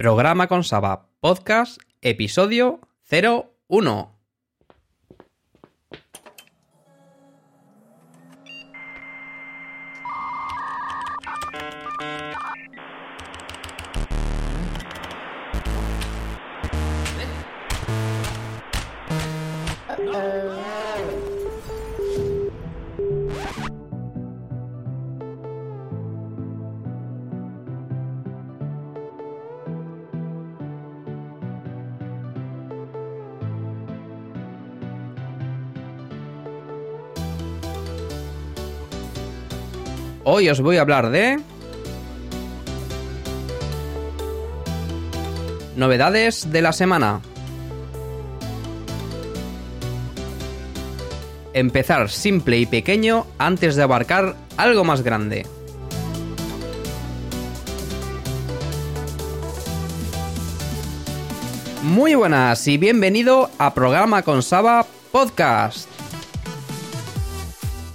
Programa 0.00 0.46
con 0.46 0.64
Saba, 0.64 1.10
podcast, 1.20 1.78
episodio 2.00 2.80
01. 3.10 4.19
Hoy 40.22 40.50
os 40.50 40.60
voy 40.60 40.76
a 40.76 40.82
hablar 40.82 41.10
de... 41.10 41.40
Novedades 45.76 46.52
de 46.52 46.60
la 46.60 46.74
semana. 46.74 47.22
Empezar 51.54 52.10
simple 52.10 52.58
y 52.58 52.66
pequeño 52.66 53.26
antes 53.38 53.76
de 53.76 53.82
abarcar 53.82 54.36
algo 54.58 54.84
más 54.84 55.02
grande. 55.02 55.46
Muy 61.82 62.14
buenas 62.14 62.68
y 62.68 62.76
bienvenido 62.76 63.50
a 63.56 63.72
Programa 63.72 64.22
con 64.22 64.42
Saba 64.42 64.84
Podcast. 65.12 65.88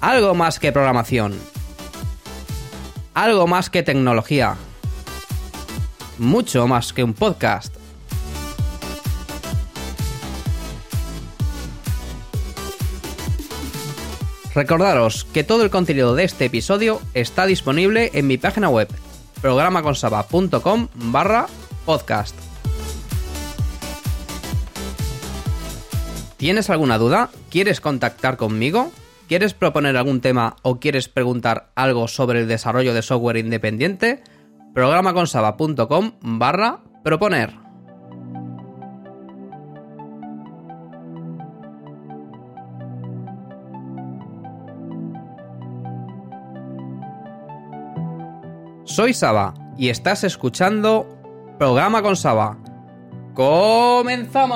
Algo 0.02 0.34
más 0.34 0.60
que 0.60 0.72
programación. 0.72 1.55
Algo 3.16 3.48
más 3.48 3.70
que 3.70 3.82
tecnología. 3.82 4.58
Mucho 6.18 6.68
más 6.68 6.92
que 6.92 7.02
un 7.02 7.14
podcast. 7.14 7.74
Recordaros 14.54 15.24
que 15.34 15.46
todo 15.46 15.64
el 15.64 15.70
contenido 15.70 16.14
de 16.14 16.26
este 16.26 16.46
episodio 16.46 17.02
está 17.14 17.46
disponible 17.46 18.12
en 18.14 18.28
mi 18.28 18.38
página 18.38 18.68
web 18.68 18.90
programaconsaba.com 19.42 20.90
barra 20.96 21.48
podcast. 21.86 22.36
¿Tienes 26.36 26.70
alguna 26.70 26.98
duda? 26.98 27.30
¿Quieres 27.50 27.80
contactar 27.80 28.36
conmigo? 28.36 28.92
¿Quieres 29.28 29.56
proponer 29.56 29.98
algún 29.98 30.22
tema 30.22 30.56
o 30.62 30.80
quieres 30.80 31.10
preguntar 31.10 31.72
algo 31.76 32.08
sobre 32.08 32.42
el 32.42 32.48
desarrollo 32.48 32.94
de 32.94 33.02
software 33.02 33.38
independiente? 33.38 34.22
programaconsaba.com 34.76 36.12
barra 36.22 36.84
proponer. 37.04 37.56
Soy 48.84 49.14
Saba 49.14 49.54
y 49.78 49.90
estás 49.90 50.24
escuchando 50.24 51.08
Programa 51.58 52.02
con 52.02 52.16
Saba. 52.16 52.58
¡Comenzamos! 53.34 54.56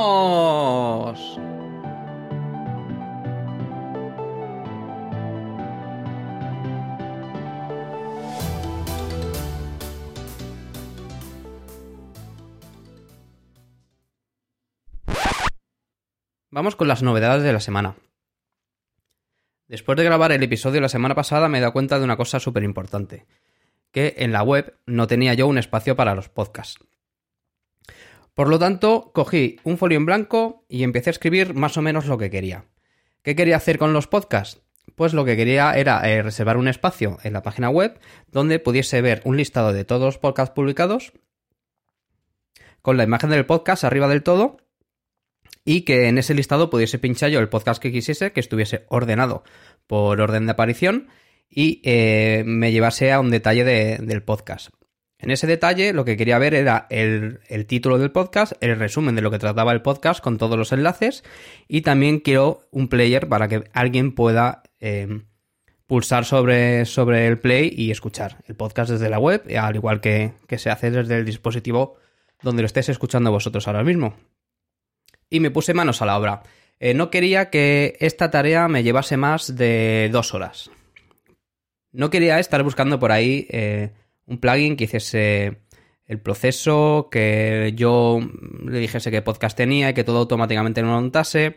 Vamos 16.59 16.75
con 16.75 16.90
las 16.90 17.03
novedades 17.03 17.42
de 17.42 17.53
la 17.53 17.62
semana. 17.62 17.96
Después 19.70 19.97
de 19.97 20.03
grabar 20.03 20.34
el 20.34 20.44
episodio 20.44 20.81
la 20.81 20.90
semana 20.90 21.16
pasada 21.16 21.47
me 21.47 21.58
he 21.58 21.62
dado 21.62 21.72
cuenta 21.72 21.97
de 21.97 22.03
una 22.03 22.18
cosa 22.18 22.42
súper 22.42 22.64
importante, 22.64 23.25
que 23.94 24.16
en 24.18 24.34
la 24.34 24.44
web 24.44 24.75
no 24.86 25.08
tenía 25.08 25.34
yo 25.36 25.48
un 25.48 25.58
espacio 25.58 25.96
para 25.96 26.16
los 26.16 26.28
podcasts. 26.28 26.84
Por 28.34 28.50
lo 28.50 28.59
tanto, 28.59 29.12
cogí 29.14 29.58
un 29.64 29.78
folio 29.78 29.96
en 29.96 30.06
blanco 30.06 30.66
y 30.68 30.84
empecé 30.84 31.09
a 31.09 31.12
escribir 31.12 31.53
más 31.53 31.78
o 31.78 31.81
menos 31.81 32.08
lo 32.08 32.18
que 32.18 32.30
quería. 32.30 32.66
¿Qué 33.24 33.38
quería 33.38 33.56
hacer 33.56 33.78
con 33.78 33.94
los 33.94 34.08
podcasts? 34.08 34.62
Pues 34.96 35.14
lo 35.14 35.24
que 35.24 35.38
quería 35.38 35.72
era 35.78 36.09
eh, 36.09 36.22
reservar 36.22 36.58
un 36.58 36.68
espacio 36.68 37.19
en 37.24 37.31
la 37.31 37.42
página 37.42 37.69
web 37.69 38.02
donde 38.28 38.59
pudiese 38.59 39.02
ver 39.02 39.22
un 39.24 39.38
listado 39.38 39.72
de 39.72 39.86
todos 39.86 40.03
los 40.03 40.18
podcasts 40.18 40.53
publicados 40.53 41.14
con 42.81 42.98
la 42.98 43.06
imagen 43.06 43.30
del 43.30 43.46
podcast 43.46 43.86
arriba 43.86 44.09
del 44.09 44.24
todo 44.24 44.58
y 45.66 45.81
que 45.81 46.08
en 46.08 46.18
ese 46.18 46.34
listado 46.34 46.70
pudiese 46.70 47.00
pinchar 47.00 47.30
yo 47.30 47.40
el 47.40 47.50
podcast 47.50 47.81
que 47.81 47.92
quisiese, 47.92 48.31
que 48.31 48.40
estuviese 48.40 48.86
ordenado 48.90 49.44
por 49.88 50.22
orden 50.22 50.46
de 50.46 50.52
aparición 50.52 51.08
y 51.50 51.81
eh, 51.84 52.44
me 52.46 52.72
llevase 52.72 53.12
a 53.12 53.20
un 53.20 53.31
detalle 53.31 53.64
del 53.64 54.24
podcast. 54.24 54.69
En 55.18 55.31
ese 55.31 55.48
detalle 55.48 55.92
lo 55.92 56.06
que 56.06 56.16
quería 56.16 56.40
ver 56.40 56.53
era 56.53 56.88
el, 56.90 57.40
título 57.68 57.98
del 57.98 58.12
podcast, 58.12 58.53
el 58.62 58.80
resumen 58.80 59.16
de 59.16 59.22
lo 59.22 59.31
que 59.31 59.40
trataba 59.40 59.74
el 59.74 59.81
podcast 59.81 60.22
con 60.22 60.38
todos 60.38 60.58
los 60.58 60.72
enlaces 60.72 61.24
y 61.68 61.81
también 61.81 62.19
quiero 62.19 62.68
un 62.72 62.88
player 62.88 63.28
para 63.28 63.50
que 63.50 63.66
alguien 63.74 64.16
pueda 64.16 64.64
eh, 64.80 65.24
pulsar 65.88 66.24
sobre, 66.24 66.86
sobre 66.86 67.28
el 67.28 67.38
play 67.38 67.74
y 67.75 67.92
escuchar 67.92 68.38
el 68.48 68.56
podcast 68.56 68.92
desde 68.92 69.09
la 69.09 69.19
web, 69.19 69.44
al 69.59 69.75
igual 69.75 70.00
que, 70.00 70.31
que 70.48 70.58
se 70.58 70.69
hace 70.69 70.90
desde 70.90 71.18
el 71.18 71.25
dispositivo 71.25 71.98
donde 72.42 72.62
lo 72.62 72.68
estés 72.68 72.88
escuchando 72.88 73.30
vosotros 73.30 73.68
ahora 73.68 73.84
mismo 73.84 74.16
y 75.29 75.40
me 75.40 75.51
puse 75.51 75.73
manos 75.73 76.01
a 76.01 76.06
la 76.06 76.17
obra. 76.17 76.44
Eh, 76.79 76.94
no 76.94 77.09
quería 77.09 77.50
que 77.50 77.97
esta 78.00 78.31
tarea 78.31 78.67
me 78.67 78.84
llevase 78.84 79.17
más 79.17 79.56
de 79.56 80.09
dos 80.12 80.34
horas. 80.34 80.72
No 81.91 82.09
quería 82.09 82.40
estar 82.40 82.63
buscando 82.63 83.00
por 83.00 83.12
ahí 83.12 83.47
eh, 83.50 83.91
un 84.25 84.39
plugin 84.39 84.78
que 84.78 84.85
hiciese 84.85 85.59
el 86.06 86.19
proceso, 86.19 87.09
que 87.12 87.73
yo 87.75 88.19
le 88.66 88.79
dijese 88.79 89.12
qué 89.12 89.22
podcast 89.22 89.57
tenía 89.57 89.89
y 89.89 89.94
que 89.94 90.03
todo 90.03 90.19
automáticamente 90.19 90.81
lo 90.81 90.88
montase, 90.88 91.56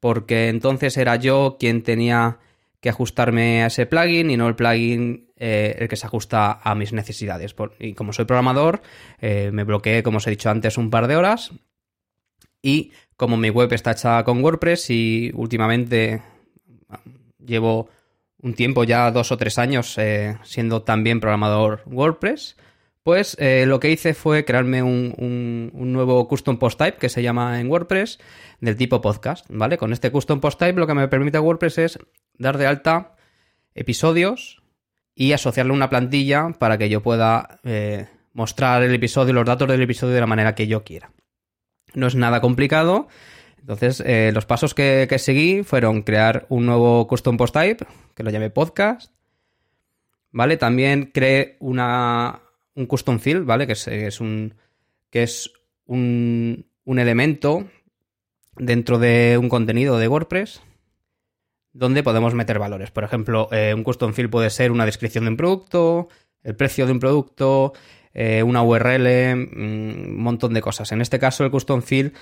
porque 0.00 0.48
entonces 0.48 0.96
era 0.96 1.16
yo 1.16 1.56
quien 1.58 1.82
tenía 1.82 2.38
que 2.80 2.90
ajustarme 2.90 3.62
a 3.62 3.66
ese 3.66 3.86
plugin 3.86 4.30
y 4.30 4.36
no 4.36 4.48
el 4.48 4.54
plugin 4.56 5.30
eh, 5.36 5.76
el 5.78 5.88
que 5.88 5.96
se 5.96 6.06
ajusta 6.06 6.60
a 6.62 6.74
mis 6.74 6.92
necesidades. 6.92 7.54
y 7.78 7.94
como 7.94 8.12
soy 8.12 8.24
programador, 8.24 8.82
me 9.20 9.64
bloqueé, 9.64 10.02
como 10.02 10.18
os 10.18 10.26
he 10.26 10.30
dicho 10.30 10.50
antes, 10.50 10.78
un 10.78 10.90
par 10.90 11.06
de 11.06 11.16
horas 11.16 11.52
y 12.62 12.92
como 13.16 13.36
mi 13.36 13.50
web 13.50 13.72
está 13.72 13.92
hecha 13.92 14.22
con 14.24 14.42
WordPress 14.42 14.90
y 14.90 15.30
últimamente 15.34 16.22
llevo 17.44 17.88
un 18.40 18.54
tiempo, 18.54 18.84
ya 18.84 19.10
dos 19.10 19.32
o 19.32 19.36
tres 19.36 19.58
años, 19.58 19.96
eh, 19.98 20.38
siendo 20.44 20.82
también 20.82 21.20
programador 21.20 21.82
WordPress, 21.86 22.56
pues 23.02 23.36
eh, 23.40 23.64
lo 23.66 23.80
que 23.80 23.90
hice 23.90 24.14
fue 24.14 24.44
crearme 24.44 24.82
un, 24.82 25.70
nuevo 25.72 26.28
custom 26.28 26.58
post 26.58 26.78
type 26.78 26.98
que 26.98 27.08
se 27.08 27.22
llama 27.22 27.60
en 27.60 27.70
WordPress 27.70 28.18
del 28.60 28.76
tipo 28.76 29.00
podcast, 29.00 29.46
¿vale? 29.48 29.78
Con 29.78 29.92
este 29.92 30.10
custom 30.10 30.40
post 30.40 30.58
type 30.58 30.78
lo 30.78 30.86
que 30.86 30.94
me 30.94 31.08
permite 31.08 31.38
WordPress 31.38 31.78
es 31.78 31.98
dar 32.34 32.58
de 32.58 32.66
alta 32.66 33.16
episodios 33.74 34.62
y 35.14 35.32
asociarle 35.32 35.72
una 35.72 35.90
plantilla 35.90 36.50
para 36.58 36.78
que 36.78 36.88
yo 36.88 37.02
pueda 37.02 37.60
eh, 37.64 38.06
mostrar 38.34 38.82
el 38.82 38.94
episodio, 38.94 39.32
los 39.32 39.46
datos 39.46 39.68
del 39.68 39.82
episodio 39.82 40.14
de 40.14 40.20
la 40.20 40.26
manera 40.26 40.54
que 40.54 40.66
yo 40.66 40.84
quiera. 40.84 41.10
No 41.98 42.06
es 42.06 42.14
nada 42.14 42.40
complicado. 42.40 43.08
Entonces, 43.58 44.00
eh, 44.06 44.30
los 44.32 44.46
pasos 44.46 44.72
que, 44.72 45.12
seguí 45.18 45.64
fueron 45.64 46.02
crear 46.02 46.46
un 46.48 46.64
nuevo 46.64 47.08
custom 47.08 47.36
post 47.36 47.52
type, 47.52 47.84
que 48.14 48.22
lo 48.22 48.30
llamé 48.30 48.50
podcast. 48.50 49.12
¿Vale? 50.30 50.56
También 50.56 51.10
creé 51.12 51.56
una, 51.58 52.40
un 52.74 52.86
custom 52.86 53.18
field, 53.18 53.44
¿vale? 53.44 53.66
Que 53.66 53.72
es, 53.72 54.20
un. 54.20 54.54
que 55.10 55.24
es 55.24 55.50
un, 55.86 56.66
elemento 56.86 57.64
dentro 58.56 59.00
de 59.00 59.36
un 59.36 59.48
contenido 59.48 59.98
de 59.98 60.06
WordPress 60.06 60.62
donde 61.72 62.04
podemos 62.04 62.32
meter 62.34 62.60
valores. 62.60 62.92
Por 62.92 63.02
ejemplo, 63.02 63.48
eh, 63.50 63.74
un 63.74 63.82
custom 63.82 64.12
field 64.12 64.30
puede 64.30 64.50
ser 64.50 64.70
una 64.70 64.86
descripción 64.86 65.24
de 65.24 65.30
un 65.30 65.36
producto, 65.36 66.08
el 66.44 66.54
precio 66.54 66.86
de 66.86 66.92
un 66.92 67.00
producto, 67.00 67.72
eh, 68.20 68.42
una 68.42 68.62
URL, 68.62 69.36
mm, 69.36 69.48
un 69.54 70.22
montón 70.22 70.52
de 70.52 70.60
cosas. 70.60 70.90
En 70.90 71.00
este 71.00 71.18
caso, 71.18 71.44
el 71.44 71.50
custom 71.50 71.82
field 71.82 72.12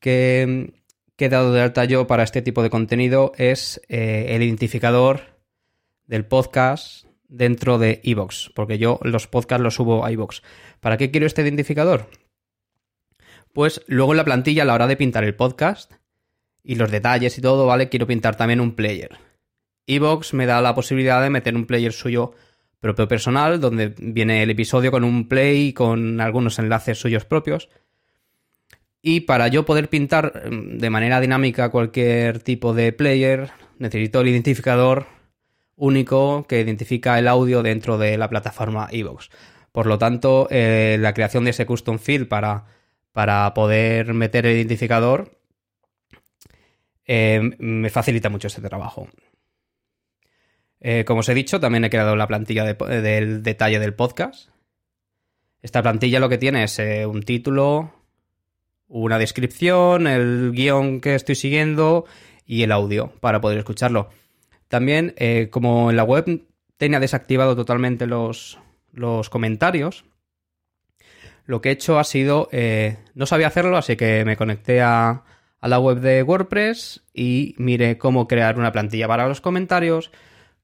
que, 0.00 0.72
he 1.16 1.28
dado 1.28 1.52
de 1.52 1.62
alta 1.62 1.84
yo 1.84 2.08
para 2.08 2.24
este 2.24 2.42
tipo 2.42 2.62
de 2.64 2.70
contenido 2.70 3.32
es 3.36 3.80
eh, 3.88 4.26
el 4.30 4.42
identificador 4.42 5.38
del 6.06 6.26
podcast 6.26 7.06
dentro 7.28 7.78
de 7.78 8.00
iVoox, 8.02 8.50
porque 8.54 8.78
yo 8.78 8.98
los 9.02 9.28
podcasts 9.28 9.62
los 9.62 9.76
subo 9.76 10.04
a 10.04 10.10
iVoox. 10.10 10.42
¿Para 10.80 10.96
qué 10.96 11.12
quiero 11.12 11.26
este 11.26 11.42
identificador? 11.42 12.08
pues 13.54 13.82
luego 13.86 14.12
en 14.12 14.16
la 14.18 14.24
plantilla 14.24 14.64
a 14.64 14.66
la 14.66 14.74
hora 14.74 14.88
de 14.88 14.96
pintar 14.96 15.22
el 15.22 15.36
podcast 15.36 15.92
y 16.64 16.74
los 16.74 16.90
detalles 16.90 17.38
y 17.38 17.40
todo, 17.40 17.66
¿vale? 17.66 17.88
Quiero 17.88 18.06
pintar 18.06 18.36
también 18.36 18.60
un 18.60 18.74
player. 18.74 19.16
Evox 19.86 20.34
me 20.34 20.46
da 20.46 20.60
la 20.60 20.74
posibilidad 20.74 21.22
de 21.22 21.30
meter 21.30 21.54
un 21.54 21.66
player 21.66 21.92
suyo 21.92 22.32
propio 22.84 23.08
personal, 23.08 23.60
donde 23.60 23.94
viene 23.96 24.42
el 24.42 24.50
episodio 24.50 24.90
con 24.90 25.04
un 25.04 25.26
play, 25.26 25.72
con 25.72 26.20
algunos 26.20 26.58
enlaces 26.58 26.98
suyos 26.98 27.24
propios. 27.24 27.70
Y 29.00 29.20
para 29.20 29.48
yo 29.48 29.64
poder 29.64 29.88
pintar 29.88 30.50
mm, 30.50 30.76
de 30.76 30.90
manera 30.90 31.18
dinámica 31.18 31.70
cualquier 31.70 32.40
tipo 32.40 32.74
de 32.74 32.92
player, 32.92 33.50
necesito 33.78 34.20
el 34.20 34.28
identificador 34.28 35.06
único 35.76 36.46
que 36.46 36.60
identifica 36.60 37.18
el 37.18 37.26
audio 37.26 37.62
dentro 37.62 37.96
de 37.96 38.18
la 38.18 38.28
plataforma 38.28 38.88
Evox. 38.90 39.30
Por 39.72 39.86
lo 39.86 39.98
tanto, 39.98 40.46
eh, 40.50 40.98
la 41.00 41.14
creación 41.14 41.44
de 41.44 41.50
ese 41.50 41.64
custom 41.64 41.98
field 41.98 42.28
para, 42.28 42.66
para 43.12 43.54
poder 43.54 44.12
meter 44.12 44.44
el 44.44 44.56
identificador 44.56 45.38
eh, 47.06 47.40
me 47.58 47.88
facilita 47.88 48.28
mucho 48.28 48.48
este 48.48 48.60
trabajo. 48.60 49.08
Eh, 50.86 51.06
como 51.06 51.20
os 51.20 51.28
he 51.30 51.34
dicho, 51.34 51.60
también 51.60 51.82
he 51.84 51.88
creado 51.88 52.14
la 52.14 52.26
plantilla 52.26 52.62
del 52.62 53.42
detalle 53.42 53.78
del 53.78 53.94
podcast. 53.94 54.50
Esta 55.62 55.82
plantilla 55.82 56.20
lo 56.20 56.28
que 56.28 56.36
tiene 56.36 56.62
es 56.62 56.78
un 57.06 57.22
título, 57.22 57.94
una 58.86 59.18
descripción, 59.18 60.06
el 60.06 60.52
guion 60.52 61.00
que 61.00 61.14
estoy 61.14 61.36
siguiendo 61.36 62.04
y 62.44 62.64
el 62.64 62.70
audio 62.70 63.14
para 63.20 63.40
poder 63.40 63.56
escucharlo. 63.56 64.10
También, 64.68 65.14
eh, 65.16 65.48
como 65.50 65.88
en 65.88 65.96
la 65.96 66.04
web 66.04 66.42
tenía 66.76 67.00
desactivado 67.00 67.56
totalmente 67.56 68.06
los, 68.06 68.58
los 68.92 69.30
comentarios, 69.30 70.04
lo 71.46 71.62
que 71.62 71.70
he 71.70 71.72
hecho 71.72 71.98
ha 71.98 72.04
sido, 72.04 72.50
eh, 72.52 72.98
no 73.14 73.24
sabía 73.24 73.46
hacerlo, 73.46 73.78
así 73.78 73.96
que 73.96 74.26
me 74.26 74.36
conecté 74.36 74.82
a, 74.82 75.24
a 75.60 75.68
la 75.68 75.78
web 75.78 76.00
de 76.00 76.22
WordPress 76.22 77.04
y 77.14 77.54
miré 77.56 77.96
cómo 77.96 78.28
crear 78.28 78.58
una 78.58 78.70
plantilla 78.70 79.08
para 79.08 79.26
los 79.26 79.40
comentarios, 79.40 80.10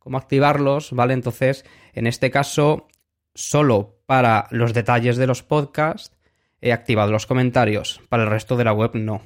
cómo 0.00 0.18
activarlos, 0.18 0.90
¿vale? 0.90 1.14
Entonces, 1.14 1.64
en 1.92 2.08
este 2.08 2.32
caso, 2.32 2.88
solo 3.34 4.00
para 4.06 4.48
los 4.50 4.74
detalles 4.74 5.16
de 5.16 5.28
los 5.28 5.44
podcasts 5.44 6.16
he 6.60 6.72
activado 6.72 7.12
los 7.12 7.26
comentarios, 7.26 8.00
para 8.08 8.24
el 8.24 8.30
resto 8.30 8.56
de 8.56 8.64
la 8.64 8.72
web 8.72 8.90
no. 8.94 9.22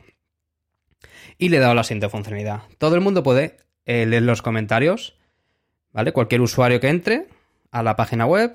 Y 1.39 1.49
le 1.49 1.57
he 1.57 1.61
dado 1.61 1.75
la 1.75 1.85
siguiente 1.85 2.11
funcionalidad. 2.11 2.63
Todo 2.79 2.95
el 2.95 3.01
mundo 3.01 3.23
puede 3.23 3.57
eh, 3.87 4.05
leer 4.05 4.23
los 4.23 4.43
comentarios, 4.43 5.17
¿vale? 5.93 6.13
Cualquier 6.13 6.43
usuario 6.43 6.81
que 6.81 6.89
entre 6.89 7.29
a 7.71 7.83
la 7.83 7.97
página 7.97 8.27
web 8.27 8.55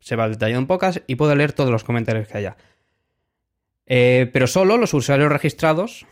se 0.00 0.16
va 0.16 0.24
al 0.24 0.32
detalle 0.32 0.54
de 0.54 0.58
un 0.58 0.66
podcast 0.66 0.98
y 1.06 1.16
puede 1.16 1.36
leer 1.36 1.52
todos 1.52 1.70
los 1.70 1.84
comentarios 1.84 2.28
que 2.28 2.38
haya. 2.38 2.56
Eh, 3.86 4.30
pero 4.32 4.46
solo 4.46 4.76
los 4.76 4.94
usuarios 4.94 5.30
registrados 5.30 6.06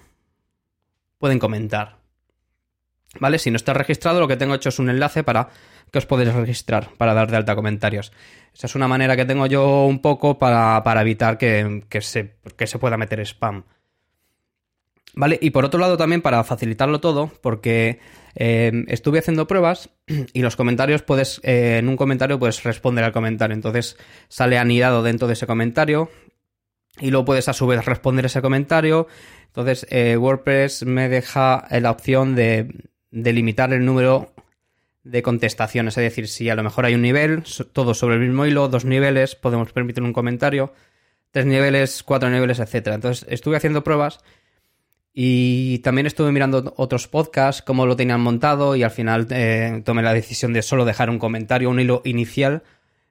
pueden 1.18 1.38
comentar. 1.38 2.05
¿Vale? 3.20 3.38
Si 3.38 3.50
no 3.50 3.56
está 3.56 3.72
registrado, 3.74 4.20
lo 4.20 4.28
que 4.28 4.36
tengo 4.36 4.54
hecho 4.54 4.68
es 4.68 4.78
un 4.78 4.90
enlace 4.90 5.24
para 5.24 5.48
que 5.90 5.98
os 5.98 6.06
podéis 6.06 6.32
registrar, 6.34 6.90
para 6.98 7.14
dar 7.14 7.30
de 7.30 7.36
alta 7.36 7.54
comentarios. 7.54 8.12
Esa 8.54 8.66
es 8.66 8.74
una 8.74 8.88
manera 8.88 9.16
que 9.16 9.24
tengo 9.24 9.46
yo 9.46 9.84
un 9.84 10.00
poco 10.00 10.38
para, 10.38 11.00
evitar 11.00 11.38
que, 11.38 11.82
se, 12.00 12.36
que 12.56 12.66
se 12.66 12.78
pueda 12.78 12.96
meter 12.96 13.20
spam. 13.20 13.64
¿Vale? 15.14 15.38
Y 15.40 15.50
por 15.50 15.64
otro 15.64 15.80
lado 15.80 15.96
también 15.96 16.20
para 16.20 16.44
facilitarlo 16.44 17.00
todo, 17.00 17.32
porque 17.40 18.00
eh, 18.34 18.84
estuve 18.88 19.18
haciendo 19.18 19.46
pruebas 19.46 19.88
y 20.34 20.42
los 20.42 20.56
comentarios 20.56 21.02
puedes, 21.02 21.40
eh, 21.42 21.78
en 21.78 21.88
un 21.88 21.96
comentario 21.96 22.38
puedes 22.38 22.62
responder 22.64 23.02
al 23.02 23.12
comentario, 23.12 23.54
entonces 23.54 23.96
sale 24.28 24.58
anidado 24.58 25.02
dentro 25.02 25.26
de 25.26 25.32
ese 25.32 25.46
comentario 25.46 26.10
y 27.00 27.10
luego 27.10 27.24
puedes 27.24 27.48
a 27.48 27.54
su 27.54 27.66
vez 27.66 27.84
responder 27.84 28.26
ese 28.26 28.42
comentario. 28.42 29.06
Entonces 29.46 29.86
eh, 29.90 30.18
WordPress 30.18 30.84
me 30.84 31.08
deja 31.08 31.66
la 31.70 31.90
opción 31.90 32.34
de, 32.34 32.68
de 33.10 33.32
limitar 33.32 33.72
el 33.72 33.84
número 33.84 34.32
de 35.04 35.22
contestaciones. 35.22 35.96
Es 35.96 36.02
decir, 36.02 36.28
si 36.28 36.50
a 36.50 36.54
lo 36.54 36.62
mejor 36.62 36.84
hay 36.84 36.94
un 36.94 37.02
nivel, 37.02 37.44
todo 37.72 37.94
sobre 37.94 38.16
el 38.16 38.22
mismo 38.22 38.44
hilo, 38.46 38.68
dos 38.68 38.84
niveles, 38.84 39.36
podemos 39.36 39.72
permitir 39.72 40.02
un 40.02 40.12
comentario, 40.12 40.72
tres 41.30 41.46
niveles, 41.46 42.02
cuatro 42.02 42.28
niveles, 42.28 42.58
etc. 42.58 42.88
Entonces 42.88 43.26
estuve 43.28 43.56
haciendo 43.56 43.84
pruebas 43.84 44.20
y 45.12 45.78
también 45.78 46.06
estuve 46.06 46.32
mirando 46.32 46.74
otros 46.76 47.08
podcasts, 47.08 47.62
cómo 47.62 47.86
lo 47.86 47.96
tenían 47.96 48.20
montado 48.20 48.76
y 48.76 48.82
al 48.82 48.90
final 48.90 49.26
eh, 49.30 49.80
tomé 49.84 50.02
la 50.02 50.12
decisión 50.12 50.52
de 50.52 50.62
solo 50.62 50.84
dejar 50.84 51.08
un 51.08 51.18
comentario, 51.18 51.70
un 51.70 51.80
hilo 51.80 52.02
inicial 52.04 52.64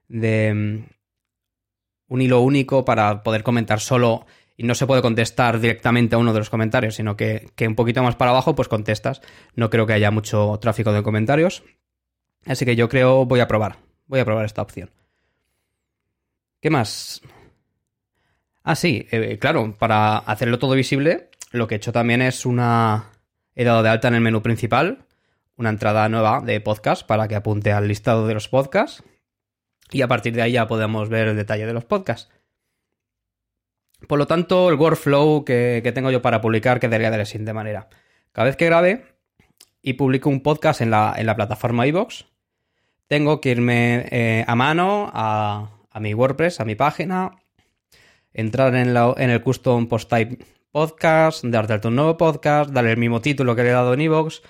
de 0.07 0.53
mm, 0.53 0.95
un 2.07 2.21
hilo 2.21 2.42
único 2.42 2.86
para 2.86 3.24
poder 3.24 3.44
comentar 3.44 3.80
solo 3.80 4.25
y 4.57 4.63
no 4.63 4.75
se 4.75 4.88
puede 4.88 5.02
contestar 5.02 5.60
directamente 5.60 6.16
a 6.16 6.18
uno 6.18 6.34
de 6.34 6.40
los 6.40 6.50
comentarios, 6.50 6.96
sino 6.96 7.18
que, 7.18 7.52
un 7.68 7.75
poquito 7.75 8.02
más 8.04 8.16
para 8.16 8.31
abajo 8.31 8.56
pues 8.56 8.68
contestas. 8.68 9.22
No 9.56 9.69
creo 9.69 9.86
que 9.86 9.94
haya 9.94 10.12
mucho 10.12 10.57
tráfico 10.62 10.94
de 10.94 11.04
comentarios. 11.04 11.63
Así 12.46 12.66
que 12.66 12.75
yo 12.75 12.88
creo 12.88 13.25
voy 13.25 13.40
a 13.40 13.48
probar. 13.48 13.78
Voy 14.07 14.19
a 14.19 14.25
probar 14.25 14.46
esta 14.46 14.62
opción. 14.62 14.92
¿Qué 16.62 16.69
más? 16.69 17.22
Ah, 18.63 18.75
sí, 18.75 19.07
eh, 19.12 19.38
claro, 19.40 19.75
para 19.78 20.18
hacerlo 20.18 20.57
todo 20.57 20.74
visible, 20.74 21.30
lo 21.52 21.68
que 21.68 21.75
he 21.75 21.78
hecho 21.78 21.92
también 21.92 22.22
es 22.22 22.46
una... 22.46 23.12
He 23.56 23.63
dado 23.63 23.84
de 23.84 23.90
alta 23.90 24.07
en 24.07 24.16
el 24.16 24.22
menú 24.22 24.42
principal 24.42 25.06
una 25.57 25.69
entrada 25.69 26.10
nueva 26.10 26.42
de 26.42 26.60
podcast 26.60 27.06
para 27.06 27.28
que 27.28 27.36
apunte 27.36 27.72
al 27.72 27.88
listado 27.88 28.28
de 28.28 28.34
los 28.34 28.50
podcasts. 28.50 29.04
Y 29.92 30.02
a 30.02 30.07
partir 30.07 30.34
de 30.34 30.42
ahí 30.42 30.54
ya 30.54 30.68
podemos 30.68 31.10
ver 31.10 31.30
el 31.30 31.36
detalle 31.36 31.66
de 31.66 31.74
los 31.74 31.86
podcasts. 31.86 32.30
Por 34.07 34.19
lo 34.19 34.28
tanto, 34.28 34.69
el 34.69 34.75
workflow 34.75 35.46
que, 35.46 35.92
tengo 35.94 36.12
yo 36.12 36.22
para 36.22 36.42
publicar 36.42 36.80
quedaría 36.80 37.12
de 37.12 37.18
la 37.18 37.25
siguiente 37.25 37.54
manera. 37.54 37.90
Cada 38.31 38.46
vez 38.46 38.56
que 38.56 38.66
grabe 38.66 39.06
y 39.81 39.94
publico 39.94 40.30
un 40.30 40.42
podcast 40.42 40.81
en 40.81 40.92
la, 40.92 41.34
plataforma 41.36 41.88
iVoox, 41.88 42.25
tengo 43.07 43.42
que 43.42 43.52
irme 43.52 44.06
eh, 44.12 44.46
a 44.48 44.56
mano 44.56 45.10
a, 45.13 45.72
mi 46.00 46.13
WordPress, 46.13 46.60
a 46.60 46.66
mi 46.66 46.75
página, 46.75 47.31
entrar 48.34 48.75
en, 48.75 48.96
el 49.30 49.42
custom 49.42 49.88
post 49.88 50.10
type 50.10 50.44
podcast, 50.72 51.44
darte 51.46 51.88
un 51.88 51.96
nuevo 51.96 52.18
podcast, 52.18 52.72
darle 52.72 52.92
el 52.92 52.98
mismo 52.98 53.22
título 53.22 53.56
que 53.56 53.63
le 53.63 53.69
he 53.69 53.74
dado 53.74 53.94
en 53.94 54.02
iVoox, 54.02 54.42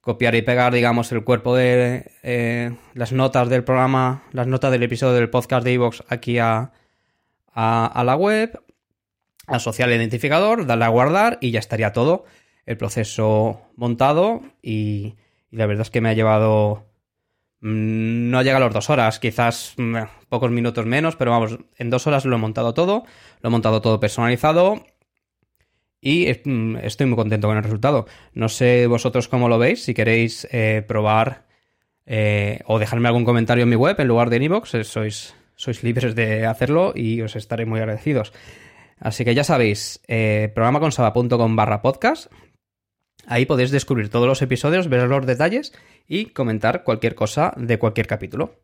copiar 0.00 0.34
y 0.34 0.42
pegar, 0.42 0.72
digamos, 0.72 1.12
el 1.12 1.22
cuerpo 1.22 1.54
de 1.54 2.10
eh, 2.22 2.74
las 2.94 3.12
notas 3.12 3.48
del 3.50 3.62
programa, 3.62 4.24
las 4.32 4.46
notas 4.46 4.72
del 4.72 4.82
episodio 4.82 5.14
del 5.14 5.30
podcast 5.30 5.64
de 5.64 5.72
iVoox 5.74 6.02
aquí 6.08 6.38
a 6.38 6.72
la 7.54 8.16
web, 8.16 8.62
asociar 9.46 9.88
el 9.88 9.96
identificador, 9.96 10.66
darle 10.66 10.84
a 10.84 10.88
guardar 10.88 11.38
y 11.40 11.50
ya 11.50 11.58
estaría 11.58 11.92
todo 11.92 12.24
el 12.66 12.76
proceso 12.76 13.60
montado 13.76 14.42
y, 14.62 15.14
la 15.50 15.66
verdad 15.66 15.82
es 15.82 15.90
que 15.90 16.00
me 16.00 16.10
ha 16.10 16.14
llevado... 16.14 16.86
Mm, 17.60 18.30
no 18.30 18.42
llega 18.42 18.58
a 18.58 18.60
las 18.60 18.74
dos 18.74 18.90
horas, 18.90 19.18
quizás 19.18 19.74
mm, 19.76 19.96
pocos 20.28 20.50
minutos 20.50 20.84
menos, 20.84 21.16
pero 21.16 21.30
vamos, 21.30 21.58
en 21.76 21.90
dos 21.90 22.06
horas 22.06 22.24
lo 22.24 22.36
he 22.36 22.38
montado 22.38 22.74
todo, 22.74 23.04
lo 23.40 23.48
he 23.48 23.50
montado 23.50 23.80
todo 23.80 23.98
personalizado 23.98 24.84
y 26.00 26.28
mm, 26.44 26.76
estoy 26.82 27.06
muy 27.06 27.16
contento 27.16 27.48
con 27.48 27.56
el 27.56 27.62
resultado. 27.62 28.06
No 28.34 28.48
sé 28.48 28.86
vosotros 28.86 29.28
cómo 29.28 29.48
lo 29.48 29.58
veis, 29.58 29.84
si 29.84 29.94
queréis 29.94 30.46
eh, 30.50 30.84
probar 30.86 31.46
eh, 32.04 32.60
o 32.66 32.78
dejarme 32.78 33.08
algún 33.08 33.24
comentario 33.24 33.64
en 33.64 33.70
mi 33.70 33.76
web 33.76 33.98
en 33.98 34.08
lugar 34.08 34.30
de 34.30 34.36
en 34.36 34.42
iVoox, 34.44 34.74
eh, 34.74 34.84
sois, 34.84 35.34
sois 35.56 35.82
libres 35.82 36.14
de 36.14 36.46
hacerlo 36.46 36.92
y 36.94 37.22
os 37.22 37.36
estaré 37.36 37.64
muy 37.64 37.80
agradecidos. 37.80 38.32
Así 38.98 39.24
que 39.24 39.34
ya 39.34 39.44
sabéis, 39.44 40.00
eh, 40.08 40.50
programaconsaba.com 40.54 41.56
barra 41.56 41.82
podcast. 41.82 42.32
Ahí 43.26 43.44
podéis 43.44 43.70
descubrir 43.70 44.08
todos 44.08 44.26
los 44.26 44.40
episodios, 44.42 44.88
ver 44.88 45.08
los 45.08 45.26
detalles 45.26 45.72
y 46.06 46.26
comentar 46.26 46.84
cualquier 46.84 47.14
cosa 47.14 47.52
de 47.56 47.78
cualquier 47.78 48.06
capítulo. 48.06 48.60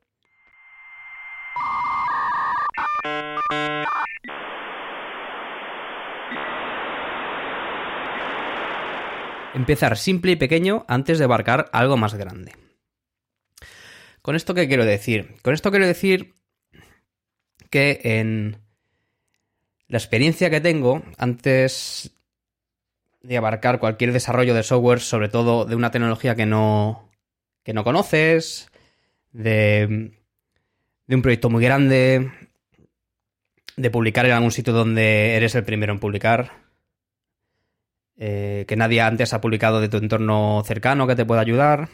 Empezar 9.55 9.99
simple 9.99 10.33
y 10.33 10.37
pequeño 10.37 10.87
antes 10.89 11.19
de 11.19 11.25
abarcar 11.25 11.69
algo 11.73 11.99
más 11.99 12.15
grande. 12.15 12.53
¿Con 14.23 14.35
esto 14.35 14.55
qué 14.55 14.67
quiero 14.67 14.87
decir? 14.87 15.37
Con 15.43 15.53
esto 15.53 15.71
quiero 15.71 15.87
decir 15.87 16.35
que 17.69 18.01
en 18.05 18.62
la 19.93 19.99
experiencia 19.99 20.49
que 20.49 20.63
tengo 20.63 21.03
antes 21.19 22.11
de 23.21 23.37
abarcar 23.37 23.79
cualquier 23.79 24.15
desarrollo 24.15 24.55
de 24.55 24.63
software, 24.63 25.01
sobre 25.01 25.29
todo 25.29 25.67
de 25.67 25.77
una 25.77 25.91
tecnología 25.91 26.35
que 26.35 26.47
no, 26.47 27.11
que 27.63 27.75
no 27.75 27.85
conoces, 27.85 28.71
de, 29.33 30.15
un 31.09 31.21
proyecto 31.21 31.51
muy 31.51 31.63
grande, 31.63 32.33
de 33.77 33.91
publicar 33.91 34.25
en 34.25 34.33
algún 34.33 34.51
sitio 34.51 34.73
donde 34.73 35.37
eres 35.37 35.55
el 35.57 35.65
primero 35.65 35.93
en 35.93 36.01
publicar, 36.01 36.53
eh, 38.17 38.65
que 38.67 38.77
nadie 38.77 39.03
antes 39.03 39.35
ha 39.35 39.43
publicado 39.43 39.83
de 39.83 39.91
tu 39.91 39.99
entorno 39.99 40.63
cercano 40.65 41.07
que 41.07 41.17
te 41.17 41.27
pueda 41.27 41.43
ayudar. 41.43 41.91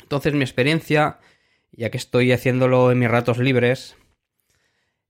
Entonces 0.00 0.32
mi 0.32 0.42
experiencia, 0.42 1.18
ya 1.72 1.90
que 1.90 1.98
estoy 1.98 2.30
haciéndolo 2.30 2.92
en 2.92 3.00
mis 3.00 3.10
ratos 3.10 3.38
libres, 3.38 3.96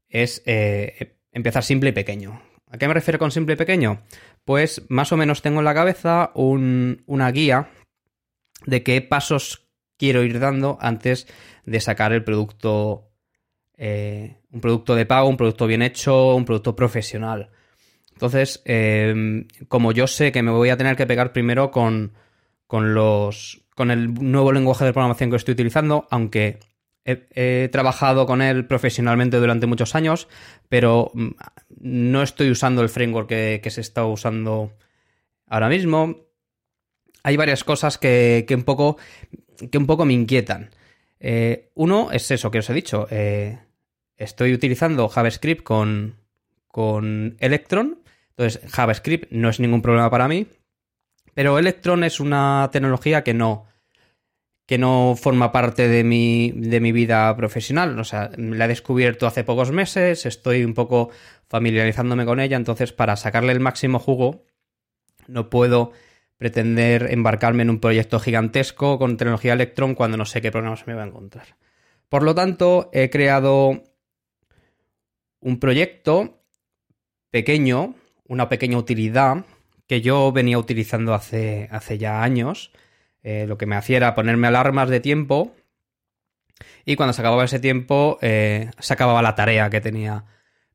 es 0.09 0.43
eh, 0.47 1.13
empezar 1.35 1.62
simple 1.62 1.91
y 1.91 1.93
pequeño. 1.93 2.41
¿A 2.71 2.79
qué 2.79 2.88
me 2.88 2.95
refiero 2.95 3.19
con 3.19 3.31
simple 3.31 3.55
y 3.55 3.57
pequeño? 3.59 4.03
Pues 4.45 4.83
más 4.88 5.12
o 5.12 5.17
menos 5.17 5.43
tengo 5.43 5.59
en 5.59 5.67
la 5.67 5.75
cabeza 5.75 6.33
una 6.35 7.31
guía 7.31 7.69
de 8.64 8.83
qué 8.83 9.03
pasos 9.03 9.69
quiero 9.99 10.25
ir 10.25 10.41
dando 10.41 10.79
antes 10.81 11.26
de 11.67 11.81
sacar 11.81 12.12
el 12.12 12.25
producto, 12.25 13.11
eh, 13.76 14.38
un 14.50 14.61
producto 14.61 14.95
de 14.95 15.07
pago, 15.07 15.29
un 15.29 15.37
producto 15.37 15.67
bien 15.67 15.83
hecho, 15.83 16.35
un 16.35 16.45
producto 16.45 16.75
profesional. 16.75 17.50
Entonces, 18.12 18.62
em, 18.64 19.47
como 19.69 19.93
yo 19.93 20.07
sé 20.07 20.33
que 20.33 20.43
me 20.43 20.50
voy 20.50 20.71
a 20.71 20.76
tener 20.76 20.97
que 20.97 21.07
pegar 21.07 21.33
primero 21.33 21.71
con, 21.71 22.12
con 22.67 22.95
los 22.95 23.61
con 23.75 23.91
el 23.91 24.14
nuevo 24.14 24.53
lenguaje 24.53 24.85
de 24.85 24.93
programación 24.93 25.31
que 25.31 25.37
estoy 25.37 25.53
utilizando, 25.53 26.07
aunque 26.11 26.61
he, 27.05 27.69
trabajado 27.71 28.27
con 28.27 28.43
él 28.43 28.67
profesionalmente 28.67 29.39
durante 29.39 29.67
muchos 29.67 29.95
años, 29.95 30.29
pero 30.69 31.11
mm, 31.15 31.29
no 31.81 32.23
estoy 32.23 32.51
usando 32.51 32.83
el 32.83 32.89
framework 32.89 33.29
que, 33.29 33.71
se 33.71 33.81
está 33.81 34.05
usando 34.05 34.73
ahora 35.47 35.69
mismo. 35.69 36.17
Hay 37.23 37.37
varias 37.37 37.65
cosas 37.65 37.99
que, 37.99 38.47
un, 38.51 38.65
poco, 38.65 38.99
que 39.71 39.79
un 39.79 39.87
poco 39.87 40.05
me 40.05 40.13
inquietan. 40.13 40.71
Eh, 41.21 41.71
uno 41.75 42.11
es 42.13 42.31
eso 42.31 42.51
que 42.51 42.59
os 42.59 42.69
he 42.69 42.75
dicho. 42.75 43.07
Eh, 43.11 43.59
estoy 44.17 44.53
utilizando 44.53 45.09
JavaScript 45.09 45.63
con, 45.63 46.17
con 46.69 47.37
Electron. 47.41 48.03
Entonces, 48.31 48.61
JavaScript 48.71 49.31
no 49.31 49.49
es 49.49 49.61
ningún 49.61 49.81
problema 49.81 50.11
para 50.11 50.29
mí. 50.29 50.47
Pero 51.35 51.59
Electron 51.59 52.05
es 52.05 52.21
una 52.21 52.69
tecnología 52.73 53.25
que 53.25 53.35
no, 53.35 53.67
que 54.66 54.78
no 54.78 55.14
forma 55.16 55.52
parte 55.52 55.88
de 55.88 56.04
mi, 56.04 56.52
de 56.54 56.80
mi 56.80 56.92
vida 56.92 57.35
profesional. 57.37 57.99
O 57.99 58.04
sea, 58.04 58.30
la 58.37 58.64
he 58.64 58.68
descubierto 58.68 59.26
hace 59.26 59.44
pocos 59.44 59.71
meses, 59.73 60.26
estoy 60.26 60.64
un 60.64 60.75
poco 60.75 61.11
familiarizándome 61.49 62.25
con 62.25 62.40
ella, 62.40 62.56
entonces 62.56 62.92
para 62.92 63.16
sacarle 63.16 63.52
el 63.52 63.61
máximo 63.61 63.99
jugo 63.99 64.44
no 65.26 65.50
puedo 65.50 65.92
pretender 66.37 67.09
embarcarme 67.11 67.62
en 67.62 67.71
un 67.71 67.80
proyecto 67.80 68.18
gigantesco 68.18 68.99
con 68.99 69.16
tecnología 69.16 69.52
Electron 69.52 69.94
cuando 69.94 70.16
no 70.16 70.25
sé 70.25 70.40
qué 70.40 70.50
programas 70.50 70.87
me 70.87 70.94
va 70.94 71.02
a 71.02 71.06
encontrar. 71.06 71.56
Por 72.09 72.23
lo 72.23 72.35
tanto, 72.35 72.90
he 72.92 73.11
creado 73.11 73.83
un 75.40 75.61
proyecto 75.61 76.42
pequeño, 77.30 77.94
una 78.26 78.49
pequeña 78.49 78.78
utilidad 78.78 79.44
que 79.87 80.00
yo 80.00 80.33
venía 80.33 80.59
utilizando 80.59 81.14
hace, 81.14 81.68
hace 81.71 81.99
ya 81.99 82.23
años, 82.23 82.73
eh, 83.25 83.47
lo 83.49 83.59
que 83.59 83.66
me 83.66 83.75
hacía 83.75 83.97
era 83.97 84.14
ponerme 84.14 84.47
alarmas 84.47 84.90
de 84.90 85.00
tiempo 85.00 85.54
y 86.85 86.95
cuando 86.95 87.14
se 87.14 87.23
acababa 87.23 87.45
ese 87.45 87.59
tiempo 87.59 88.19
eh, 88.21 88.71
se 88.78 88.93
acababa 88.93 89.23
la 89.23 89.35
tarea 89.35 89.71
que 89.71 89.81
tenía 89.81 90.26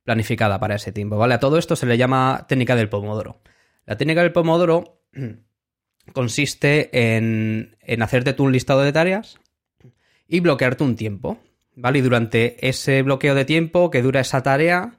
planificada 0.03 0.59
para 0.59 0.75
ese 0.75 0.91
tiempo, 0.91 1.17
¿vale? 1.17 1.35
A 1.35 1.39
todo 1.39 1.59
esto 1.59 1.75
se 1.75 1.85
le 1.85 1.97
llama 1.97 2.45
técnica 2.49 2.75
del 2.75 2.89
pomodoro. 2.89 3.39
La 3.85 3.97
técnica 3.97 4.23
del 4.23 4.31
pomodoro 4.31 5.03
consiste 6.13 6.89
en, 7.15 7.77
en 7.81 8.01
hacerte 8.01 8.33
tú 8.33 8.45
un 8.45 8.51
listado 8.51 8.81
de 8.81 8.91
tareas 8.91 9.39
y 10.27 10.39
bloquearte 10.39 10.83
un 10.83 10.95
tiempo, 10.95 11.39
¿vale? 11.75 11.99
Y 11.99 12.01
durante 12.01 12.67
ese 12.67 13.03
bloqueo 13.03 13.35
de 13.35 13.45
tiempo 13.45 13.91
que 13.91 14.01
dura 14.01 14.21
esa 14.21 14.41
tarea, 14.41 14.97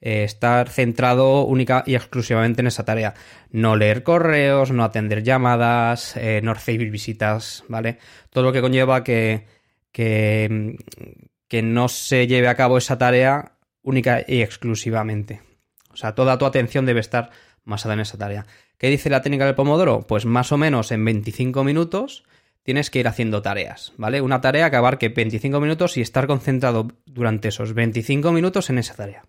eh, 0.00 0.24
estar 0.24 0.68
centrado 0.68 1.44
única 1.44 1.82
y 1.86 1.94
exclusivamente 1.94 2.60
en 2.60 2.68
esa 2.68 2.84
tarea. 2.84 3.14
No 3.50 3.76
leer 3.76 4.02
correos, 4.02 4.70
no 4.70 4.84
atender 4.84 5.22
llamadas, 5.22 6.16
eh, 6.16 6.40
no 6.42 6.54
recibir 6.54 6.90
visitas, 6.90 7.64
¿vale? 7.68 7.98
Todo 8.30 8.44
lo 8.44 8.52
que 8.52 8.60
conlleva 8.60 9.02
que, 9.04 9.46
que, 9.92 10.76
que 11.48 11.62
no 11.62 11.88
se 11.88 12.26
lleve 12.26 12.48
a 12.48 12.54
cabo 12.54 12.78
esa 12.78 12.98
tarea 12.98 13.52
única 13.82 14.24
y 14.26 14.42
exclusivamente. 14.42 15.42
O 15.92 15.96
sea, 15.96 16.14
toda 16.14 16.38
tu 16.38 16.46
atención 16.46 16.86
debe 16.86 17.00
estar 17.00 17.30
basada 17.64 17.94
en 17.94 18.00
esa 18.00 18.18
tarea. 18.18 18.46
¿Qué 18.78 18.88
dice 18.88 19.10
la 19.10 19.22
técnica 19.22 19.46
del 19.46 19.56
pomodoro? 19.56 20.06
Pues 20.06 20.24
más 20.24 20.52
o 20.52 20.58
menos 20.58 20.92
en 20.92 21.04
25 21.04 21.64
minutos 21.64 22.24
tienes 22.62 22.90
que 22.90 23.00
ir 23.00 23.08
haciendo 23.08 23.42
tareas, 23.42 23.92
¿vale? 23.96 24.20
Una 24.20 24.40
tarea 24.40 24.70
que 24.70 24.76
abarque 24.76 25.08
25 25.08 25.58
minutos 25.58 25.96
y 25.96 26.02
estar 26.02 26.26
concentrado 26.26 26.88
durante 27.06 27.48
esos 27.48 27.72
25 27.72 28.30
minutos 28.30 28.70
en 28.70 28.78
esa 28.78 28.94
tarea. 28.94 29.24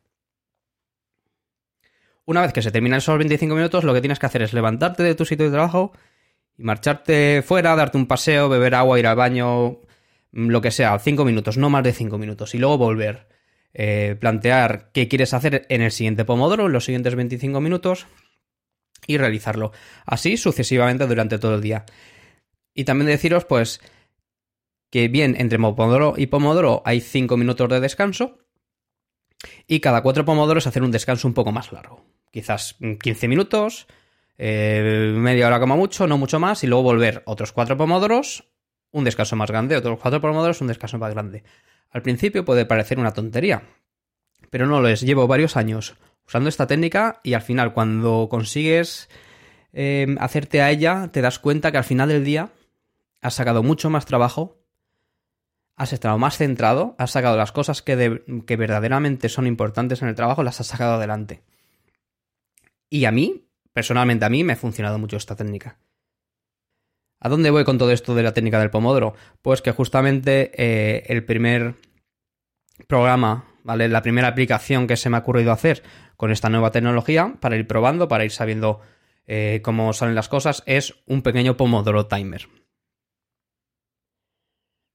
Una 2.30 2.42
vez 2.42 2.54
que 2.54 2.62
se 2.62 2.70
terminan 2.70 3.00
esos 3.00 3.18
25 3.18 3.56
minutos, 3.56 3.84
lo 3.84 3.92
que 3.92 4.02
tienes 4.02 4.20
que 4.20 4.28
hacer 4.28 4.44
es 4.44 4.54
levantarte 4.54 5.02
de 5.02 5.16
tu 5.16 5.26
sitio 5.26 5.46
de 5.46 5.52
trabajo 5.52 5.94
y 6.60 6.62
marcharte 6.62 7.42
fuera, 7.42 7.76
darte 7.76 7.98
un 7.98 8.06
paseo, 8.06 8.50
beber 8.50 8.76
agua, 8.76 9.00
ir 9.00 9.08
al 9.08 9.16
baño, 9.16 9.80
mm, 10.34 10.50
lo 10.50 10.62
que 10.62 10.70
sea, 10.70 11.00
5 11.00 11.26
minutos, 11.26 11.58
no 11.58 11.72
más 11.72 11.84
de 11.84 11.92
5 11.92 12.20
minutos, 12.20 12.54
y 12.54 12.60
luego 12.60 12.78
volver. 12.78 13.28
Eh, 13.74 14.16
plantear 14.20 14.92
qué 14.94 15.08
quieres 15.08 15.34
hacer 15.34 15.66
en 15.70 15.82
el 15.82 15.92
siguiente 15.92 16.24
pomodoro, 16.24 16.68
en 16.68 16.72
los 16.72 16.86
siguientes 16.86 17.16
25 17.16 17.62
minutos, 17.62 18.06
y 19.08 19.18
realizarlo. 19.18 19.72
Así 20.06 20.38
sucesivamente 20.38 21.08
durante 21.08 21.40
todo 21.40 21.56
el 21.56 21.62
día. 21.62 21.86
Y 22.76 22.84
también 22.84 23.08
deciros, 23.08 23.46
pues, 23.46 23.82
que 24.92 25.08
bien, 25.08 25.36
entre 25.40 25.58
pomodoro 25.58 26.14
y 26.16 26.28
pomodoro 26.28 26.84
hay 26.86 27.02
5 27.02 27.38
minutos 27.38 27.70
de 27.70 27.80
descanso, 27.80 28.38
y 29.68 29.80
cada 29.80 30.02
4 30.02 30.26
pomodoros 30.26 30.68
hacer 30.68 30.84
un 30.84 30.92
descanso 30.92 31.28
un 31.28 31.34
poco 31.34 31.52
más 31.52 31.72
largo 31.72 32.06
quizás 32.32 32.76
15 32.80 33.28
minutos, 33.28 33.88
eh, 34.38 35.14
media 35.16 35.48
hora 35.48 35.60
como 35.60 35.78
mucho, 35.78 36.08
no 36.08 36.18
mucho 36.18 36.40
más, 36.40 36.64
y 36.64 36.68
luego 36.68 36.84
volver 36.84 37.24
otros 37.26 37.52
cuatro 37.52 37.78
pomodoros, 37.78 38.46
un 38.92 39.04
descanso 39.04 39.36
más 39.36 39.50
grande, 39.50 39.76
otros 39.76 40.00
cuatro 40.00 40.22
pomodoros, 40.22 40.62
un 40.62 40.68
descanso 40.68 40.98
más 40.98 41.14
grande. 41.14 41.44
Al 41.90 42.02
principio 42.02 42.46
puede 42.46 42.66
parecer 42.66 43.00
una 43.00 43.14
tontería, 43.14 43.64
pero 44.50 44.68
no 44.68 44.80
lo 44.80 44.88
es. 44.88 45.02
Llevo 45.02 45.28
varios 45.28 45.58
años 45.58 45.96
usando 46.26 46.50
esta 46.50 46.68
técnica 46.68 47.20
y 47.24 47.34
al 47.34 47.42
final 47.42 47.74
cuando 47.74 48.28
consigues 48.30 49.10
em, 49.74 50.18
hacerte 50.20 50.62
a 50.62 50.70
ella, 50.70 51.10
te 51.12 51.22
das 51.22 51.40
cuenta 51.40 51.72
que 51.72 51.80
al 51.80 51.84
final 51.84 52.10
del 52.10 52.24
día 52.24 52.50
has 53.22 53.34
sacado 53.34 53.64
mucho 53.64 53.90
más 53.90 54.06
trabajo, 54.06 54.59
has 55.80 55.94
estado 55.94 56.18
más 56.18 56.38
centrado, 56.38 56.94
has 56.98 57.12
sacado 57.12 57.38
las 57.38 57.54
cosas 57.54 57.82
que, 57.82 57.96
verdaderamente 58.58 59.30
son 59.30 59.48
importantes 59.48 60.02
en 60.02 60.10
el 60.10 60.16
trabajo, 60.16 60.44
las 60.44 60.60
has 60.60 60.68
sacado 60.68 60.96
adelante. 60.96 61.42
Y 62.90 63.06
a 63.06 63.12
mí, 63.12 63.46
personalmente 63.72 64.26
a 64.26 64.30
mí, 64.30 64.44
me 64.44 64.54
ha 64.54 64.58
funcionado 64.58 65.00
mucho 65.00 65.16
esta 65.16 65.38
técnica. 65.38 65.78
¿A 67.22 67.30
dónde 67.30 67.50
voy 67.50 67.64
con 67.64 67.78
todo 67.78 67.92
esto 67.92 68.14
de 68.14 68.24
la 68.24 68.34
técnica 68.34 68.60
del 68.60 68.72
pomodoro? 68.72 69.14
Pues 69.42 69.62
que 69.62 69.72
justamente 69.72 70.52
eh, 70.54 71.06
el 71.08 71.24
primer 71.24 71.76
programa, 72.88 73.46
¿vale? 73.64 73.88
La 73.88 74.02
primera 74.02 74.28
aplicación 74.28 74.86
que 74.86 74.98
se 74.98 75.10
me 75.10 75.16
ha 75.16 75.22
ocurrido 75.22 75.54
hacer 75.54 75.82
con 76.18 76.32
esta 76.32 76.50
nueva 76.50 76.72
tecnología, 76.72 77.36
para 77.40 77.56
ir 77.56 77.68
probando, 77.68 78.10
para 78.10 78.26
ir 78.26 78.32
sabiendo 78.32 78.82
eh, 79.28 79.62
cómo 79.64 79.94
salen 79.94 80.16
las 80.16 80.28
cosas, 80.28 80.62
es 80.66 80.96
un 81.06 81.22
pequeño 81.22 81.56
pomodoro 81.56 82.08
timer. 82.08 82.50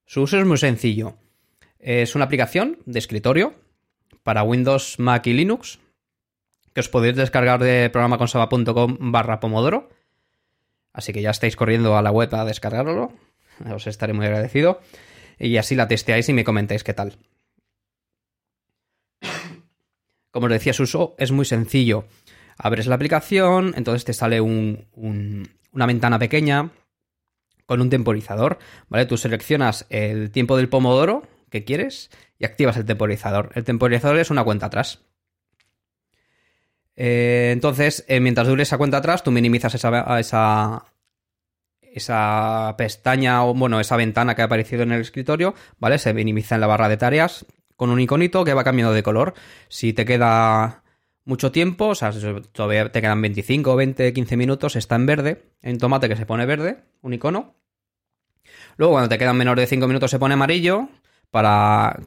Su 0.06 0.22
uso 0.22 0.38
es 0.38 0.46
muy 0.46 0.58
sencillo. 0.58 1.16
Es 1.78 2.14
una 2.14 2.26
aplicación 2.26 2.78
de 2.86 2.98
escritorio 2.98 3.54
para 4.22 4.42
Windows, 4.42 4.98
Mac 4.98 5.26
y 5.26 5.32
Linux, 5.32 5.78
que 6.72 6.80
os 6.80 6.88
podéis 6.88 7.16
descargar 7.16 7.62
de 7.62 7.90
programaconsaba.com 7.90 9.12
barra 9.12 9.40
pomodoro. 9.40 9.90
Así 10.92 11.12
que 11.12 11.22
ya 11.22 11.30
estáis 11.30 11.56
corriendo 11.56 11.96
a 11.96 12.02
la 12.02 12.10
web 12.10 12.34
a 12.34 12.44
descargarlo. 12.44 13.12
Os 13.72 13.86
estaré 13.86 14.12
muy 14.12 14.26
agradecido. 14.26 14.80
Y 15.38 15.56
así 15.56 15.74
la 15.74 15.88
testeáis 15.88 16.28
y 16.28 16.32
me 16.32 16.44
comentáis 16.44 16.84
qué 16.84 16.94
tal. 16.94 17.18
Como 20.30 20.46
os 20.46 20.52
decía, 20.52 20.72
su 20.72 20.84
uso 20.84 21.14
es 21.18 21.32
muy 21.32 21.44
sencillo. 21.44 22.06
Abres 22.56 22.86
la 22.86 22.94
aplicación, 22.94 23.74
entonces 23.76 24.04
te 24.04 24.12
sale 24.12 24.40
una 24.40 25.86
ventana 25.86 26.18
pequeña 26.18 26.70
con 27.66 27.80
un 27.80 27.90
temporizador, 27.90 28.58
¿vale? 28.88 29.06
Tú 29.06 29.16
seleccionas 29.16 29.86
el 29.90 30.30
tiempo 30.30 30.56
del 30.56 30.68
pomodoro 30.68 31.22
que 31.50 31.64
quieres 31.64 32.10
y 32.38 32.44
activas 32.44 32.76
el 32.76 32.84
temporizador. 32.84 33.50
El 33.54 33.64
temporizador 33.64 34.18
es 34.18 34.30
una 34.30 34.44
cuenta 34.44 34.66
atrás. 34.66 35.00
Eh, 36.96 37.50
entonces, 37.52 38.04
eh, 38.08 38.20
mientras 38.20 38.46
dure 38.46 38.62
esa 38.62 38.78
cuenta 38.78 38.98
atrás, 38.98 39.22
tú 39.22 39.30
minimizas 39.30 39.74
esa, 39.74 40.18
esa, 40.18 40.84
esa 41.80 42.74
pestaña 42.78 43.44
o, 43.44 43.54
bueno, 43.54 43.80
esa 43.80 43.96
ventana 43.96 44.34
que 44.34 44.42
ha 44.42 44.46
aparecido 44.46 44.82
en 44.82 44.92
el 44.92 45.00
escritorio, 45.00 45.54
¿vale? 45.78 45.98
Se 45.98 46.14
minimiza 46.14 46.54
en 46.54 46.60
la 46.60 46.66
barra 46.66 46.88
de 46.88 46.96
tareas 46.96 47.46
con 47.76 47.90
un 47.90 48.00
iconito 48.00 48.44
que 48.44 48.54
va 48.54 48.64
cambiando 48.64 48.94
de 48.94 49.02
color. 49.02 49.34
Si 49.68 49.92
te 49.92 50.04
queda 50.04 50.83
mucho 51.24 51.52
tiempo, 51.52 51.88
o 51.88 51.94
sea, 51.94 52.12
todavía 52.52 52.90
te 52.92 53.00
quedan 53.00 53.20
25, 53.22 53.76
20, 53.76 54.12
15 54.12 54.36
minutos, 54.36 54.76
está 54.76 54.96
en 54.96 55.06
verde, 55.06 55.42
en 55.62 55.78
tomate 55.78 56.08
que 56.08 56.16
se 56.16 56.26
pone 56.26 56.46
verde, 56.46 56.84
un 57.02 57.14
icono. 57.14 57.54
Luego, 58.76 58.94
cuando 58.94 59.08
te 59.08 59.18
quedan 59.18 59.36
menos 59.36 59.56
de 59.56 59.66
5 59.66 59.86
minutos, 59.86 60.10
se 60.10 60.18
pone 60.18 60.34
amarillo 60.34 60.88
para 61.30 61.98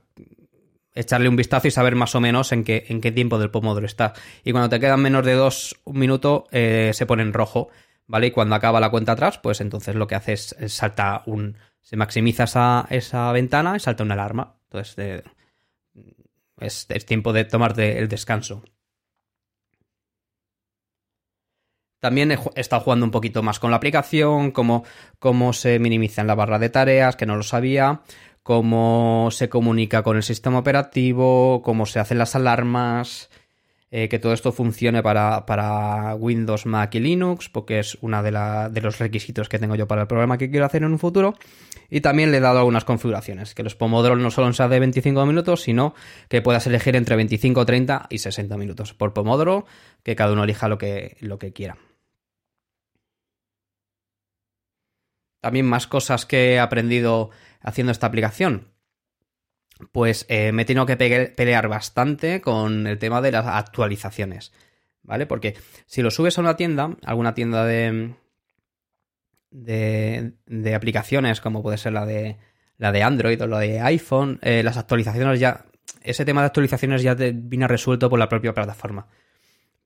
echarle 0.97 1.29
un 1.29 1.35
vistazo 1.35 1.67
y 1.67 1.71
saber 1.71 1.95
más 1.95 2.15
o 2.15 2.21
menos 2.21 2.51
en 2.51 2.63
qué, 2.63 2.85
en 2.89 3.01
qué 3.01 3.11
tiempo 3.11 3.37
del 3.39 3.51
pomodoro 3.51 3.85
está. 3.85 4.13
Y 4.43 4.51
cuando 4.51 4.69
te 4.69 4.79
quedan 4.79 5.01
menos 5.01 5.25
de 5.25 5.33
dos 5.33 5.79
minutos, 5.85 6.43
eh, 6.51 6.91
se 6.93 7.05
pone 7.05 7.23
en 7.23 7.33
rojo, 7.33 7.69
¿vale? 8.07 8.27
Y 8.27 8.31
cuando 8.31 8.55
acaba 8.55 8.79
la 8.79 8.89
cuenta 8.89 9.13
atrás, 9.13 9.37
pues 9.37 9.61
entonces 9.61 9.95
lo 9.95 10.07
que 10.07 10.15
hace 10.15 10.33
es, 10.33 10.55
salta 10.67 11.23
un... 11.25 11.57
Se 11.81 11.95
maximiza 11.95 12.43
esa, 12.43 12.85
esa, 12.89 13.31
ventana 13.31 13.77
y 13.77 13.79
salta 13.79 14.03
una 14.03 14.15
alarma. 14.15 14.55
Entonces, 14.65 15.23
es, 16.59 16.87
tiempo 17.05 17.31
de 17.31 17.45
tomarte 17.45 17.99
el 17.99 18.09
descanso. 18.09 18.63
También 21.99 22.31
he, 22.31 22.39
estado 22.55 22.83
jugando 22.83 23.05
un 23.05 23.11
poquito 23.11 23.41
más 23.43 23.59
con 23.59 23.71
la 23.71 23.77
aplicación, 23.77 24.51
cómo, 24.51 24.83
cómo 25.19 25.53
se 25.53 25.79
minimiza 25.79 26.21
en 26.21 26.27
la 26.27 26.35
barra 26.35 26.59
de 26.59 26.69
tareas, 26.69 27.15
que 27.15 27.25
no 27.25 27.35
lo 27.35 27.43
sabía, 27.43 28.01
cómo 28.43 29.29
se 29.31 29.49
comunica 29.49 30.03
con 30.03 30.15
el 30.15 30.23
sistema 30.23 30.59
operativo, 30.59 31.61
cómo 31.63 31.85
se 31.85 31.99
hacen 31.99 32.19
las 32.19 32.35
alarmas, 32.35 33.29
eh, 33.89 34.09
que 34.09 34.19
todo 34.19 34.33
esto 34.33 34.51
funcione 34.51 35.01
para, 35.01 36.15
Windows, 36.15 36.65
Mac 36.65 36.93
y 36.95 36.99
Linux, 36.99 37.47
porque 37.49 37.79
es 37.79 37.97
uno 38.01 38.21
de, 38.21 38.31
de, 38.71 38.81
los 38.81 38.99
requisitos 38.99 39.47
que 39.47 39.59
tengo 39.59 39.75
yo 39.75 39.87
para 39.87 40.01
el 40.01 40.07
programa 40.07 40.37
que 40.37 40.51
quiero 40.51 40.65
hacer 40.65 40.83
en 40.83 40.91
un 40.91 40.99
futuro. 40.99 41.35
Y 41.89 42.01
también 42.01 42.31
le 42.31 42.37
he 42.37 42.41
dado 42.41 42.59
algunas 42.59 42.83
configuraciones, 42.83 43.55
que 43.55 43.63
los 43.63 43.75
Pomodoro 43.75 44.17
no 44.17 44.29
solo 44.29 44.51
sean 44.51 44.69
de 44.69 44.79
25 44.81 45.25
minutos, 45.25 45.61
sino 45.61 45.95
que 46.27 46.41
puedas 46.41 46.67
elegir 46.67 46.97
entre 46.97 47.15
25, 47.15 47.65
30 47.65 48.07
y 48.09 48.17
60 48.17 48.57
minutos 48.57 48.93
por 48.93 49.13
Pomodoro, 49.13 49.65
que 50.03 50.17
cada 50.17 50.33
uno 50.33 50.43
elija 50.43 50.67
lo 50.67 50.77
que, 50.77 51.15
lo 51.21 51.39
que 51.39 51.53
quiera. 51.53 51.77
También 55.39 55.65
más 55.65 55.87
cosas 55.87 56.25
que 56.25 56.53
he 56.53 56.59
aprendido 56.59 57.29
haciendo 57.61 57.91
esta 57.91 58.07
aplicación 58.07 58.77
pues 59.91 60.25
eh, 60.29 60.51
me 60.51 60.63
he 60.63 60.65
tenido 60.65 60.85
que 60.85 60.97
pelear 60.97 61.67
bastante 61.67 62.41
con 62.41 62.87
el 62.87 62.97
tema 62.97 63.21
de 63.21 63.31
las 63.31 63.45
actualizaciones, 63.45 64.51
¿vale? 65.03 65.25
Porque 65.25 65.55
si 65.85 66.01
lo 66.01 66.11
subes 66.11 66.37
a 66.37 66.41
una 66.41 66.55
tienda, 66.55 66.95
alguna 67.03 67.33
tienda 67.33 67.65
de, 67.65 68.15
de, 69.51 70.75
aplicaciones, 70.75 71.41
como 71.41 71.61
puede 71.61 71.77
ser 71.77 71.93
la 71.93 72.05
de, 72.05 72.37
la 72.77 72.91
de 72.91 73.03
Android 73.03 73.41
o 73.41 73.47
la 73.47 73.59
de 73.59 73.79
iPhone, 73.81 74.39
eh, 74.41 74.63
las 74.63 74.77
actualizaciones 74.77 75.39
ya, 75.39 75.65
ese 76.01 76.25
tema 76.25 76.41
de 76.41 76.47
actualizaciones 76.47 77.03
ya 77.03 77.15
viene 77.15 77.67
resuelto 77.67 78.09
por 78.09 78.19
la 78.19 78.29
propia 78.29 78.53
plataforma. 78.53 79.07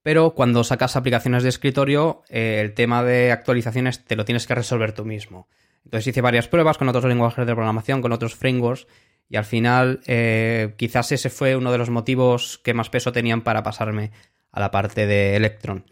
Pero 0.04 0.32
cuando 0.32 0.64
sacas 0.64 0.96
aplicaciones 0.96 1.44
de 1.44 1.50
escritorio, 1.50 2.24
eh, 2.30 2.60
el 2.62 2.74
tema 2.74 3.04
de 3.04 3.32
actualizaciones 3.32 4.04
te 4.04 4.16
lo 4.16 4.26
tienes 4.26 4.48
que 4.48 4.56
resolver 4.56 4.94
tú 4.94 5.06
mismo. 5.06 5.48
Entonces 5.86 6.08
hice 6.08 6.22
varias 6.22 6.48
pruebas 6.48 6.78
con 6.78 6.90
otros 6.90 7.06
lenguajes 7.06 7.46
de 7.46 7.54
programación, 7.54 8.02
con 8.02 8.12
otros 8.12 8.36
frameworks, 8.36 8.88
y 9.30 9.38
al 9.38 9.46
final, 9.46 10.02
eh, 10.08 10.74
quizás 10.78 11.12
ese 11.14 11.30
fue 11.30 11.56
uno 11.56 11.72
de 11.72 11.78
los 11.78 11.90
motivos 11.90 12.60
que 12.64 12.74
más 12.74 12.90
peso 12.90 13.14
tenían 13.14 13.44
para 13.44 13.64
pasarme 13.64 14.12
a 14.52 14.60
la 14.60 14.72
parte 14.72 15.08
de 15.08 15.38
Electron. 15.38 15.86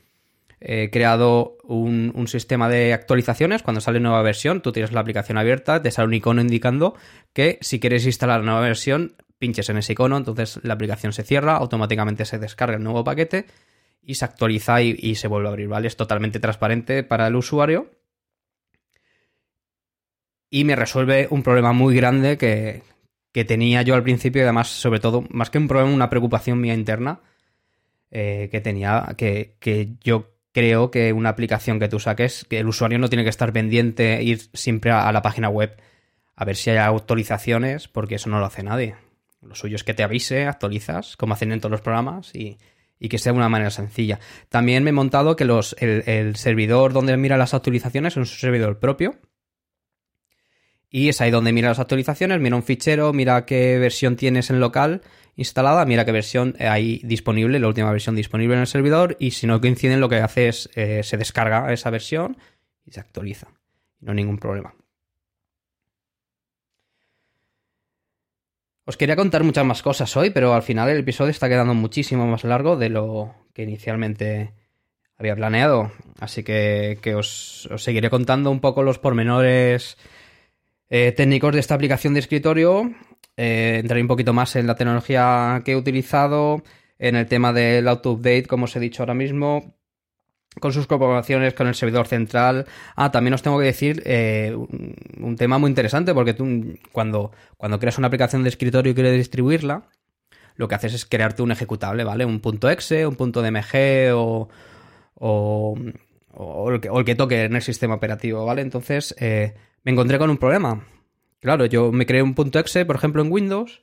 He 0.59 0.89
creado 0.89 1.57
un, 1.63 2.27
sistema 2.27 2.67
de 2.67 2.91
actualizaciones. 2.91 3.63
Cuando 3.63 3.79
sale 3.79 4.01
nueva 4.01 4.21
versión, 4.23 4.61
tú 4.61 4.73
tienes 4.73 4.91
la 4.91 4.99
aplicación 4.99 5.37
abierta, 5.37 5.81
te 5.81 5.89
sale 5.89 6.09
un 6.09 6.15
icono 6.15 6.41
indicando 6.41 6.95
que 7.31 7.57
si 7.61 7.79
quieres 7.79 8.05
instalar 8.05 8.41
la 8.41 8.47
nueva 8.47 8.59
versión, 8.59 9.15
pinches 9.37 9.69
en 9.69 9.77
ese 9.77 9.93
icono, 9.93 10.17
entonces 10.17 10.59
la 10.63 10.73
aplicación 10.73 11.13
se 11.13 11.23
cierra, 11.23 11.55
automáticamente 11.55 12.25
se 12.25 12.39
descarga 12.39 12.75
el 12.75 12.83
nuevo 12.83 13.05
paquete 13.05 13.45
y 14.01 14.15
se 14.15 14.25
actualiza 14.25 14.81
y, 14.81 15.15
se 15.15 15.27
vuelve 15.27 15.47
a 15.47 15.51
abrir, 15.51 15.67
¿vale? 15.67 15.87
Es 15.87 15.97
totalmente 15.97 16.39
transparente 16.39 17.03
para 17.03 17.27
el 17.27 17.35
usuario 17.35 17.91
y 20.49 20.63
me 20.63 20.75
resuelve 20.75 21.27
un 21.29 21.43
problema 21.43 21.73
muy 21.73 21.95
grande 21.95 22.37
que, 22.37 22.81
que 23.31 23.45
tenía 23.45 23.81
yo 23.83 23.95
al 23.95 24.03
principio 24.03 24.41
y 24.41 24.43
además, 24.43 24.69
sobre 24.69 24.99
todo, 24.99 25.23
más 25.29 25.49
que 25.49 25.57
un 25.59 25.67
problema, 25.67 25.93
una 25.93 26.09
preocupación 26.09 26.59
mía 26.59 26.73
interna 26.73 27.21
eh, 28.11 28.49
que 28.51 28.59
tenía, 28.59 29.15
que, 29.17 29.97
yo 30.03 30.33
creo 30.51 30.89
que 30.89 31.13
una 31.13 31.29
aplicación 31.29 31.79
que 31.79 31.89
tú 31.89 31.99
saques, 31.99 32.45
que 32.49 32.59
el 32.59 32.67
usuario 32.67 32.97
no 32.97 33.07
tiene 33.07 33.23
que 33.23 33.29
estar 33.29 33.53
pendiente, 33.53 34.23
ir 34.23 34.39
siempre 34.53 34.91
a, 34.91 35.11
la 35.11 35.21
página 35.21 35.49
web 35.49 35.79
a 36.35 36.45
ver 36.45 36.55
si 36.55 36.71
hay 36.71 36.77
autorizaciones, 36.77 37.87
porque 37.87 38.15
eso 38.15 38.29
no 38.29 38.39
lo 38.39 38.45
hace 38.45 38.63
nadie. 38.63 38.95
Lo 39.41 39.55
suyo 39.55 39.75
es 39.75 39.83
que 39.83 39.93
te 39.93 40.03
avise, 40.03 40.47
actualizas, 40.47 41.17
como 41.17 41.33
hacen 41.33 41.51
en 41.51 41.59
todos 41.59 41.71
los 41.71 41.81
programas, 41.81 42.33
y, 42.33 42.57
que 43.07 43.17
sea 43.17 43.31
de 43.31 43.37
una 43.37 43.47
manera 43.47 43.69
sencilla. 43.69 44.19
También 44.49 44.83
me 44.83 44.89
he 44.89 44.93
montado 44.93 45.37
que 45.37 45.45
los, 45.45 45.75
el, 45.79 46.03
el 46.07 46.35
servidor 46.35 46.91
donde 46.91 47.15
mira 47.15 47.37
las 47.37 47.53
actualizaciones 47.53 48.13
es 48.13 48.17
un 48.17 48.25
servidor 48.25 48.79
propio, 48.79 49.15
y 50.89 51.09
es 51.09 51.21
ahí 51.21 51.31
donde 51.31 51.53
mira 51.53 51.69
las 51.69 51.79
actualizaciones, 51.79 52.39
mira 52.39 52.55
un 52.55 52.63
fichero, 52.63 53.13
mira 53.13 53.45
qué 53.45 53.77
versión 53.77 54.15
tienes 54.15 54.49
en 54.49 54.59
local 54.59 55.01
instalada, 55.35 55.85
mira 55.85 56.03
qué 56.03 56.11
versión 56.11 56.55
hay 56.59 56.99
disponible, 57.05 57.59
la 57.59 57.67
última 57.67 57.91
versión 57.91 58.15
disponible 58.15 58.55
en 58.55 58.61
el 58.61 58.67
servidor, 58.67 59.15
y 59.19 59.31
si 59.31 59.47
no 59.47 59.61
coinciden, 59.61 60.01
lo 60.01 60.09
que 60.09 60.17
hace 60.17 60.49
es 60.49 60.69
eh, 60.75 61.01
se 61.03 61.15
descarga 61.15 61.71
esa 61.71 61.89
versión 61.89 62.37
y 62.85 62.91
se 62.91 62.99
actualiza. 62.99 63.47
No 64.01 64.11
hay 64.11 64.17
ningún 64.17 64.37
problema. 64.37 64.73
Os 68.89 68.97
quería 68.97 69.15
contar 69.15 69.43
muchas 69.43 69.63
más 69.63 69.83
cosas 69.83 70.17
hoy, 70.17 70.31
pero 70.31 70.55
al 70.55 70.63
final 70.63 70.89
el 70.89 71.01
episodio 71.01 71.29
está 71.29 71.47
quedando 71.47 71.75
muchísimo 71.75 72.25
más 72.25 72.43
largo 72.43 72.75
de 72.75 72.89
lo 72.89 73.35
que 73.53 73.61
inicialmente 73.61 74.55
había 75.15 75.35
planeado. 75.35 75.91
Así 76.19 76.41
que, 76.41 76.97
os, 77.15 77.67
os 77.67 77.83
seguiré 77.83 78.09
contando 78.09 78.49
un 78.49 78.59
poco 78.59 78.81
los 78.81 78.97
pormenores 78.97 79.95
eh, 80.89 81.11
técnicos 81.11 81.53
de 81.53 81.59
esta 81.59 81.75
aplicación 81.75 82.15
de 82.15 82.21
escritorio. 82.21 82.91
Eh, 83.37 83.77
entraré 83.81 84.01
un 84.01 84.07
poquito 84.07 84.33
más 84.33 84.55
en 84.55 84.65
la 84.65 84.73
tecnología 84.73 85.61
que 85.63 85.73
he 85.73 85.75
utilizado, 85.75 86.63
en 86.97 87.15
el 87.15 87.27
tema 87.27 87.53
del 87.53 87.87
auto-update, 87.87 88.47
como 88.47 88.63
os 88.65 88.75
he 88.75 88.79
dicho 88.79 89.03
ahora 89.03 89.13
mismo, 89.13 89.75
con 90.59 90.73
sus 90.73 90.87
corporaciones, 90.87 91.53
con 91.53 91.67
el 91.67 91.75
servidor 91.75 92.07
central. 92.07 92.65
Ah, 92.95 93.11
también 93.11 93.33
os 93.33 93.41
tengo 93.41 93.59
que 93.59 93.65
decir 93.65 94.01
eh, 94.05 94.55
un, 94.55 95.35
tema 95.35 95.57
muy 95.57 95.69
interesante, 95.69 96.13
porque 96.13 96.33
tú 96.33 96.77
cuando, 96.91 97.31
cuando 97.57 97.79
creas 97.79 97.97
una 97.97 98.07
aplicación 98.07 98.43
de 98.43 98.49
escritorio 98.49 98.91
y 98.91 98.95
quieres 98.95 99.17
distribuirla, 99.17 99.83
lo 100.55 100.67
que 100.67 100.75
haces 100.75 100.93
es 100.93 101.05
crearte 101.05 101.41
un 101.41 101.51
ejecutable, 101.51 102.03
¿vale? 102.03 102.25
Un 102.25 102.39
punto 102.39 102.69
.exe, 102.69 103.07
un 103.07 103.15
punto 103.15 103.41
.dmg 103.41 104.13
o, 104.13 104.49
o, 105.15 105.77
o, 106.33 106.71
el, 106.71 106.81
que, 106.81 106.89
o 106.89 106.99
el, 106.99 107.05
que, 107.05 107.15
toque 107.15 107.43
en 107.43 107.55
el 107.55 107.61
sistema 107.61 107.95
operativo, 107.95 108.45
¿vale? 108.45 108.61
Entonces, 108.61 109.15
eh, 109.19 109.55
me 109.83 109.91
encontré 109.91 110.17
con 110.19 110.29
un 110.29 110.37
problema. 110.37 110.85
Claro, 111.39 111.65
yo 111.65 111.91
me 111.91 112.05
creé 112.05 112.21
un 112.21 112.35
punto 112.35 112.59
.exe, 112.59 112.85
por 112.85 112.97
ejemplo, 112.97 113.21
en 113.21 113.31
Windows, 113.31 113.81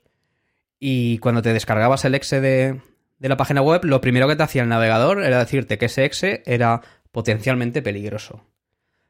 y 0.78 1.18
cuando 1.18 1.42
te 1.42 1.52
descargabas 1.52 2.04
el 2.04 2.14
exe 2.14 2.40
de, 2.40 2.80
la 3.18 3.36
página 3.36 3.62
web, 3.62 3.84
lo 3.84 4.00
primero 4.00 4.28
que 4.28 4.36
te 4.36 4.42
hacía 4.42 4.62
el 4.62 4.68
navegador 4.68 5.22
era 5.22 5.38
decirte 5.38 5.78
que 5.78 5.86
ese 5.86 6.04
exe 6.04 6.42
era 6.46 6.82
potencialmente 7.12 7.82
peligroso. 7.82 8.44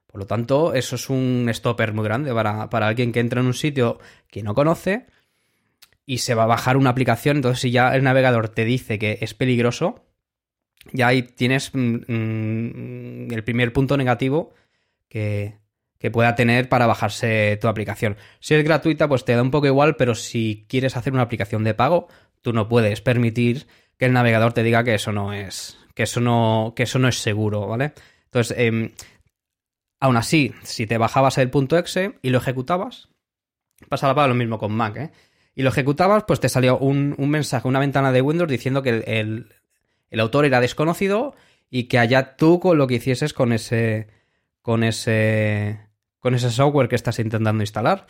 Por 0.06 0.20
lo 0.20 0.26
tanto, 0.26 0.74
eso 0.74 0.96
es 0.96 1.10
un 1.10 1.48
stopper 1.52 1.92
muy 1.92 2.04
grande 2.04 2.32
para, 2.32 2.70
para 2.70 2.86
alguien 2.86 3.12
que 3.12 3.20
entra 3.20 3.40
en 3.40 3.46
un 3.46 3.54
sitio 3.54 3.98
que 4.28 4.42
no 4.42 4.54
conoce 4.54 5.06
y 6.06 6.18
se 6.18 6.34
va 6.34 6.44
a 6.44 6.46
bajar 6.46 6.76
una 6.76 6.90
aplicación. 6.90 7.38
Entonces, 7.38 7.60
si 7.60 7.70
ya 7.70 7.94
el 7.94 8.04
navegador 8.04 8.48
te 8.48 8.64
dice 8.64 8.98
que 8.98 9.18
es 9.20 9.34
peligroso, 9.34 10.06
ya 10.92 11.08
ahí 11.08 11.22
tienes 11.22 11.74
mm, 11.74 11.96
mm, 12.06 13.32
el 13.32 13.44
primer 13.44 13.72
punto 13.72 13.96
negativo 13.96 14.54
que, 15.08 15.58
que 15.98 16.10
pueda 16.10 16.34
tener 16.34 16.68
para 16.68 16.86
bajarse 16.86 17.58
tu 17.60 17.68
aplicación. 17.68 18.16
Si 18.40 18.54
es 18.54 18.64
gratuita, 18.64 19.08
pues 19.08 19.24
te 19.24 19.34
da 19.34 19.42
un 19.42 19.50
poco 19.50 19.66
igual, 19.66 19.96
pero 19.96 20.14
si 20.14 20.64
quieres 20.68 20.96
hacer 20.96 21.12
una 21.12 21.22
aplicación 21.22 21.64
de 21.64 21.74
pago, 21.74 22.08
tú 22.42 22.52
no 22.52 22.68
puedes 22.68 23.00
permitir 23.00 23.66
que 23.98 24.06
el 24.06 24.12
navegador 24.12 24.52
te 24.52 24.62
diga 24.62 24.84
que 24.84 24.94
eso 24.94 25.12
no 25.12 25.32
es, 25.32 25.78
que 25.94 26.04
eso 26.04 26.20
no, 26.20 26.72
que 26.76 26.84
eso 26.84 26.98
no 26.98 27.08
es 27.08 27.18
seguro, 27.18 27.66
¿vale? 27.66 27.92
Entonces, 28.24 28.56
eh, 28.58 28.94
aún 30.00 30.16
así, 30.16 30.54
si 30.62 30.86
te 30.86 30.98
bajabas 30.98 31.38
el 31.38 31.50
punto 31.50 31.78
.exe 31.78 32.18
y 32.22 32.30
lo 32.30 32.38
ejecutabas, 32.38 33.08
pasaba 33.88 34.26
lo 34.26 34.34
mismo 34.34 34.58
con 34.58 34.72
Mac, 34.72 34.96
¿eh? 34.96 35.10
Y 35.54 35.62
lo 35.62 35.70
ejecutabas, 35.70 36.24
pues 36.24 36.38
te 36.38 36.50
salió 36.50 36.76
un, 36.76 37.14
mensaje, 37.18 37.66
una 37.66 37.80
ventana 37.80 38.12
de 38.12 38.20
Windows 38.20 38.50
diciendo 38.50 38.82
que 38.82 38.90
el, 38.90 39.54
el 40.10 40.20
autor 40.20 40.44
era 40.44 40.60
desconocido 40.60 41.34
y 41.70 41.84
que 41.84 41.98
allá 41.98 42.36
tú 42.36 42.60
con 42.60 42.76
lo 42.76 42.86
que 42.86 42.96
hicieses 42.96 43.32
con 43.32 43.52
ese 43.52 44.08
con 44.60 44.84
ese 44.84 45.80
con 46.18 46.34
ese 46.34 46.50
software 46.50 46.88
que 46.88 46.96
estás 46.96 47.18
intentando 47.20 47.62
instalar. 47.62 48.06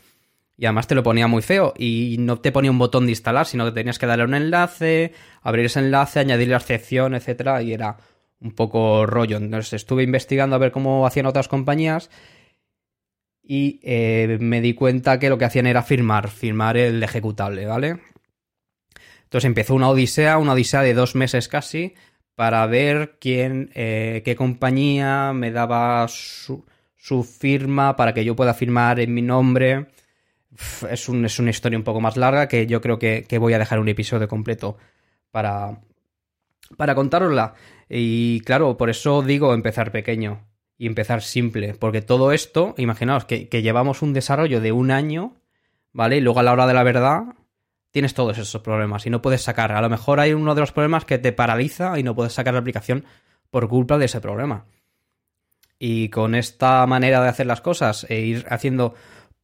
Y 0.59 0.65
además 0.65 0.87
te 0.87 0.95
lo 0.95 1.03
ponía 1.03 1.27
muy 1.27 1.43
feo 1.43 1.75
y 1.77 2.17
no 2.19 2.39
te 2.41 2.51
ponía 2.51 2.71
un 2.71 2.79
botón 2.79 3.07
de 3.07 3.13
instalar, 3.13 3.47
sino 3.47 3.67
que 3.67 3.73
tenías 3.73 3.99
que 3.99 4.07
darle 4.07 4.25
un 4.25 4.35
enlace, 4.35 5.13
abrir 5.43 5.67
ese 5.67 5.81
enlace, 5.81 6.21
añadir 6.21 6.49
la 6.49 6.57
excepción, 6.57 7.15
etcétera, 7.15 7.63
y 7.63 7.73
era 7.73 7.99
un 8.41 8.53
poco 8.53 9.05
rollo. 9.07 9.37
Entonces 9.37 9.75
estuve 9.75 10.03
investigando 10.03 10.57
a 10.57 10.59
ver 10.59 10.73
cómo 10.73 11.07
hacían 11.07 11.27
otras 11.27 11.49
compañías 11.49 12.11
y 13.43 13.81
eh, 13.83 14.39
me 14.41 14.61
di 14.61 14.75
cuenta 14.75 15.19
que 15.19 15.29
lo 15.29 15.39
que 15.39 15.45
hacían 15.45 15.67
era 15.67 15.83
firmar, 15.83 16.29
firmar 16.29 16.77
el 16.77 17.03
ejecutable, 17.03 17.67
¿vale? 17.67 18.01
Entonces 19.25 19.47
empezó 19.47 19.75
una 19.75 19.89
odisea, 19.89 20.39
una 20.39 20.53
odisea 20.53 20.83
de 20.83 20.95
dos 20.95 21.15
meses 21.15 21.49
casi, 21.49 21.95
para 22.35 22.67
ver 22.67 23.17
quién, 23.21 23.71
eh, 23.75 24.23
qué 24.25 24.37
compañía 24.37 25.33
me 25.33 25.51
daba 25.51 26.07
su, 26.09 26.65
su 26.97 27.25
firma 27.25 27.97
para 27.97 28.15
que 28.15 28.25
yo 28.25 28.37
pueda 28.37 28.55
firmar 28.55 29.01
en 29.01 29.15
mi 29.15 29.23
nombre. 29.23 29.87
Es, 30.91 31.09
es 31.09 31.39
una 31.39 31.51
historia 31.51 31.79
un 31.79 31.85
poco 31.85 32.01
más 32.01 32.17
larga 32.17 32.49
que 32.49 32.67
yo 32.67 32.81
creo 32.81 32.99
que, 32.99 33.27
voy 33.39 33.53
a 33.55 33.59
dejar 33.59 33.79
un 33.79 33.89
episodio 33.89 34.29
completo 34.29 34.77
para, 35.31 35.81
para 36.77 36.95
contárosla. 36.95 37.55
Y 37.89 38.41
claro, 38.41 38.77
por 38.77 38.91
eso 38.91 39.23
digo 39.23 39.55
empezar 39.55 39.93
pequeño 39.93 40.47
y 40.79 40.87
empezar 40.87 41.23
simple, 41.23 41.75
porque 41.75 42.03
todo 42.03 42.33
esto, 42.33 42.75
imaginaos 42.77 43.25
que, 43.25 43.49
que, 43.49 43.63
llevamos 43.63 44.03
un 44.03 44.13
desarrollo 44.13 44.61
de 44.61 44.73
un 44.73 44.91
año, 44.91 45.35
¿vale? 45.93 46.19
Y 46.19 46.21
luego 46.21 46.41
a 46.41 46.43
la 46.43 46.53
hora 46.53 46.67
de 46.67 46.75
la 46.75 46.83
verdad 46.83 47.25
tienes 47.91 48.13
todos 48.13 48.37
esos 48.37 48.61
problemas 48.61 49.07
y 49.07 49.11
no 49.11 49.23
puedes 49.23 49.41
sacar. 49.41 49.73
A 49.73 49.81
lo 49.81 49.89
mejor 49.89 50.21
hay 50.21 50.35
uno 50.35 50.55
de 50.55 50.61
los 50.61 50.73
problemas 50.73 51.07
que 51.07 51.17
te 51.17 51.33
paraliza 51.33 51.99
y 51.99 52.03
no 52.03 52.15
puedes 52.15 52.35
sacar 52.35 52.53
la 52.53 52.61
aplicación 52.61 53.07
por 53.51 53.69
culpa 53.69 53.97
de 53.97 54.05
ese 54.05 54.21
problema. 54.21 54.67
Y 55.79 56.11
con 56.11 56.35
esta 56.35 56.87
manera 56.87 57.23
de 57.23 57.29
hacer 57.29 57.47
las 57.47 57.63
cosas 57.63 58.07
e 58.11 58.21
ir 58.21 58.47
haciendo 58.51 58.95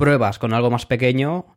pruebas 0.02 0.40
con 0.40 0.52
algo 0.52 0.68
más 0.68 0.84
pequeño, 0.84 1.56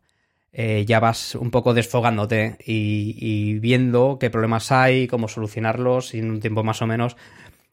eh, 0.52 0.84
ya 0.86 1.00
vas 1.00 1.34
un 1.34 1.50
poco 1.50 1.74
desfogándote 1.74 2.56
y, 2.64 3.58
viendo 3.58 4.18
qué 4.20 4.30
problemas 4.30 4.70
hay, 4.70 5.08
cómo 5.08 5.26
solucionarlos 5.26 6.14
en 6.14 6.30
un 6.30 6.38
tiempo 6.38 6.62
más 6.62 6.80
o 6.80 6.86
menos 6.86 7.16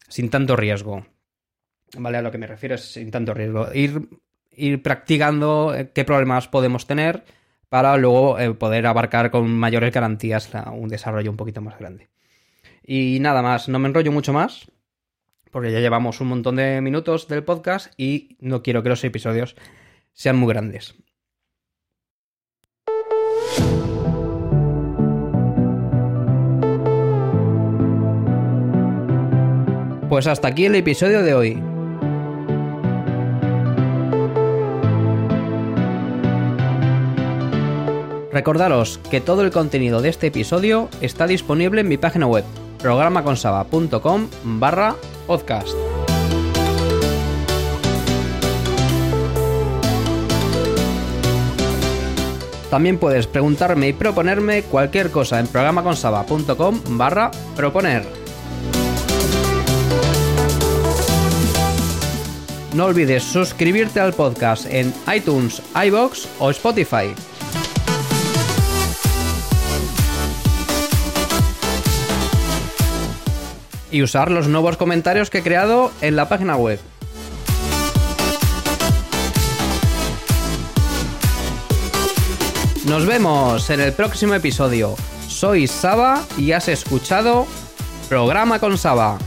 sin 0.08 0.32
tanto 0.32 0.56
riesgo. 0.56 1.06
¿Vale? 1.96 2.18
A 2.18 2.24
lo 2.24 2.32
que 2.32 2.40
me 2.40 2.48
refiero 2.48 2.74
es 2.74 2.92
sin 2.92 3.12
tanto 3.12 3.36
riesgo. 3.36 3.68
Ir, 3.72 4.10
ir 4.50 4.82
practicando 4.82 5.76
eh, 5.76 5.92
qué 5.94 6.06
problemas 6.06 6.48
podemos 6.48 6.88
tener 6.88 7.24
para 7.70 7.96
luego 7.98 8.40
eh, 8.40 8.52
poder 8.56 8.88
abarcar 8.88 9.30
con 9.30 9.48
mayores 9.52 9.94
garantías 9.94 10.50
un 10.72 10.90
desarrollo 10.90 11.30
un 11.30 11.38
poquito 11.38 11.62
más 11.62 11.78
grande. 11.78 12.10
Y 12.84 13.20
nada 13.22 13.44
más, 13.44 13.70
no 13.70 13.78
me 13.78 13.90
enrollo 13.90 14.12
mucho 14.12 14.34
más, 14.34 14.72
porque 15.52 15.72
ya 15.72 15.82
llevamos 15.82 16.20
un 16.20 16.30
montón 16.30 16.56
de 16.56 16.82
minutos 16.82 17.28
del 17.28 17.44
podcast 17.44 17.94
y 17.96 18.38
no 18.40 18.64
quiero 18.64 18.82
que 18.82 18.90
los 18.90 19.04
episodios 19.04 19.56
sean 20.14 20.38
muy 20.38 20.50
grandes. 20.54 20.96
Pues 30.10 30.28
hasta 30.28 30.50
aquí 30.50 30.66
el 30.66 30.76
episodio 30.76 31.24
de 31.24 31.34
hoy. 31.34 31.74
Recordaros 38.32 39.00
que 39.10 39.22
todo 39.22 39.44
el 39.44 39.52
contenido 39.52 40.02
de 40.02 40.10
este 40.10 40.28
episodio 40.28 40.90
está 41.02 41.28
disponible 41.28 41.82
en 41.82 41.88
mi 41.88 41.98
página 41.98 42.28
web, 42.28 42.44
programaconsaba.com 42.80 44.28
barra 44.44 44.96
podcast. 45.28 45.93
También 52.74 52.98
puedes 52.98 53.28
preguntarme 53.28 53.90
y 53.90 53.94
proponerme 53.94 54.64
cualquier 54.64 55.12
cosa 55.12 55.40
en 55.40 55.46
programaconsaba.com 55.46 56.82
barra 56.98 57.30
proponer. 57.56 58.04
No 62.74 62.86
olvides 62.86 63.22
suscribirte 63.22 64.00
al 64.00 64.14
podcast 64.14 64.66
en 64.66 64.92
iTunes, 65.16 65.62
iBox 65.86 66.28
o 66.40 66.50
Spotify. 66.50 67.14
y 73.92 74.02
usar 74.02 74.32
los 74.32 74.48
nuevos 74.48 74.76
comentarios 74.76 75.30
que 75.30 75.38
he 75.38 75.44
creado 75.44 75.92
en 76.02 76.16
la 76.16 76.28
página 76.28 76.56
web. 76.56 76.80
Nos 82.88 83.06
vemos 83.06 83.70
en 83.70 83.80
el 83.80 83.94
próximo 83.94 84.34
episodio. 84.34 84.96
Soy 85.30 85.68
Saba 85.68 86.22
y 86.38 86.52
has 86.52 86.68
escuchado 86.68 87.48
Programa 88.10 88.60
con 88.60 88.78
Saba. 88.78 89.18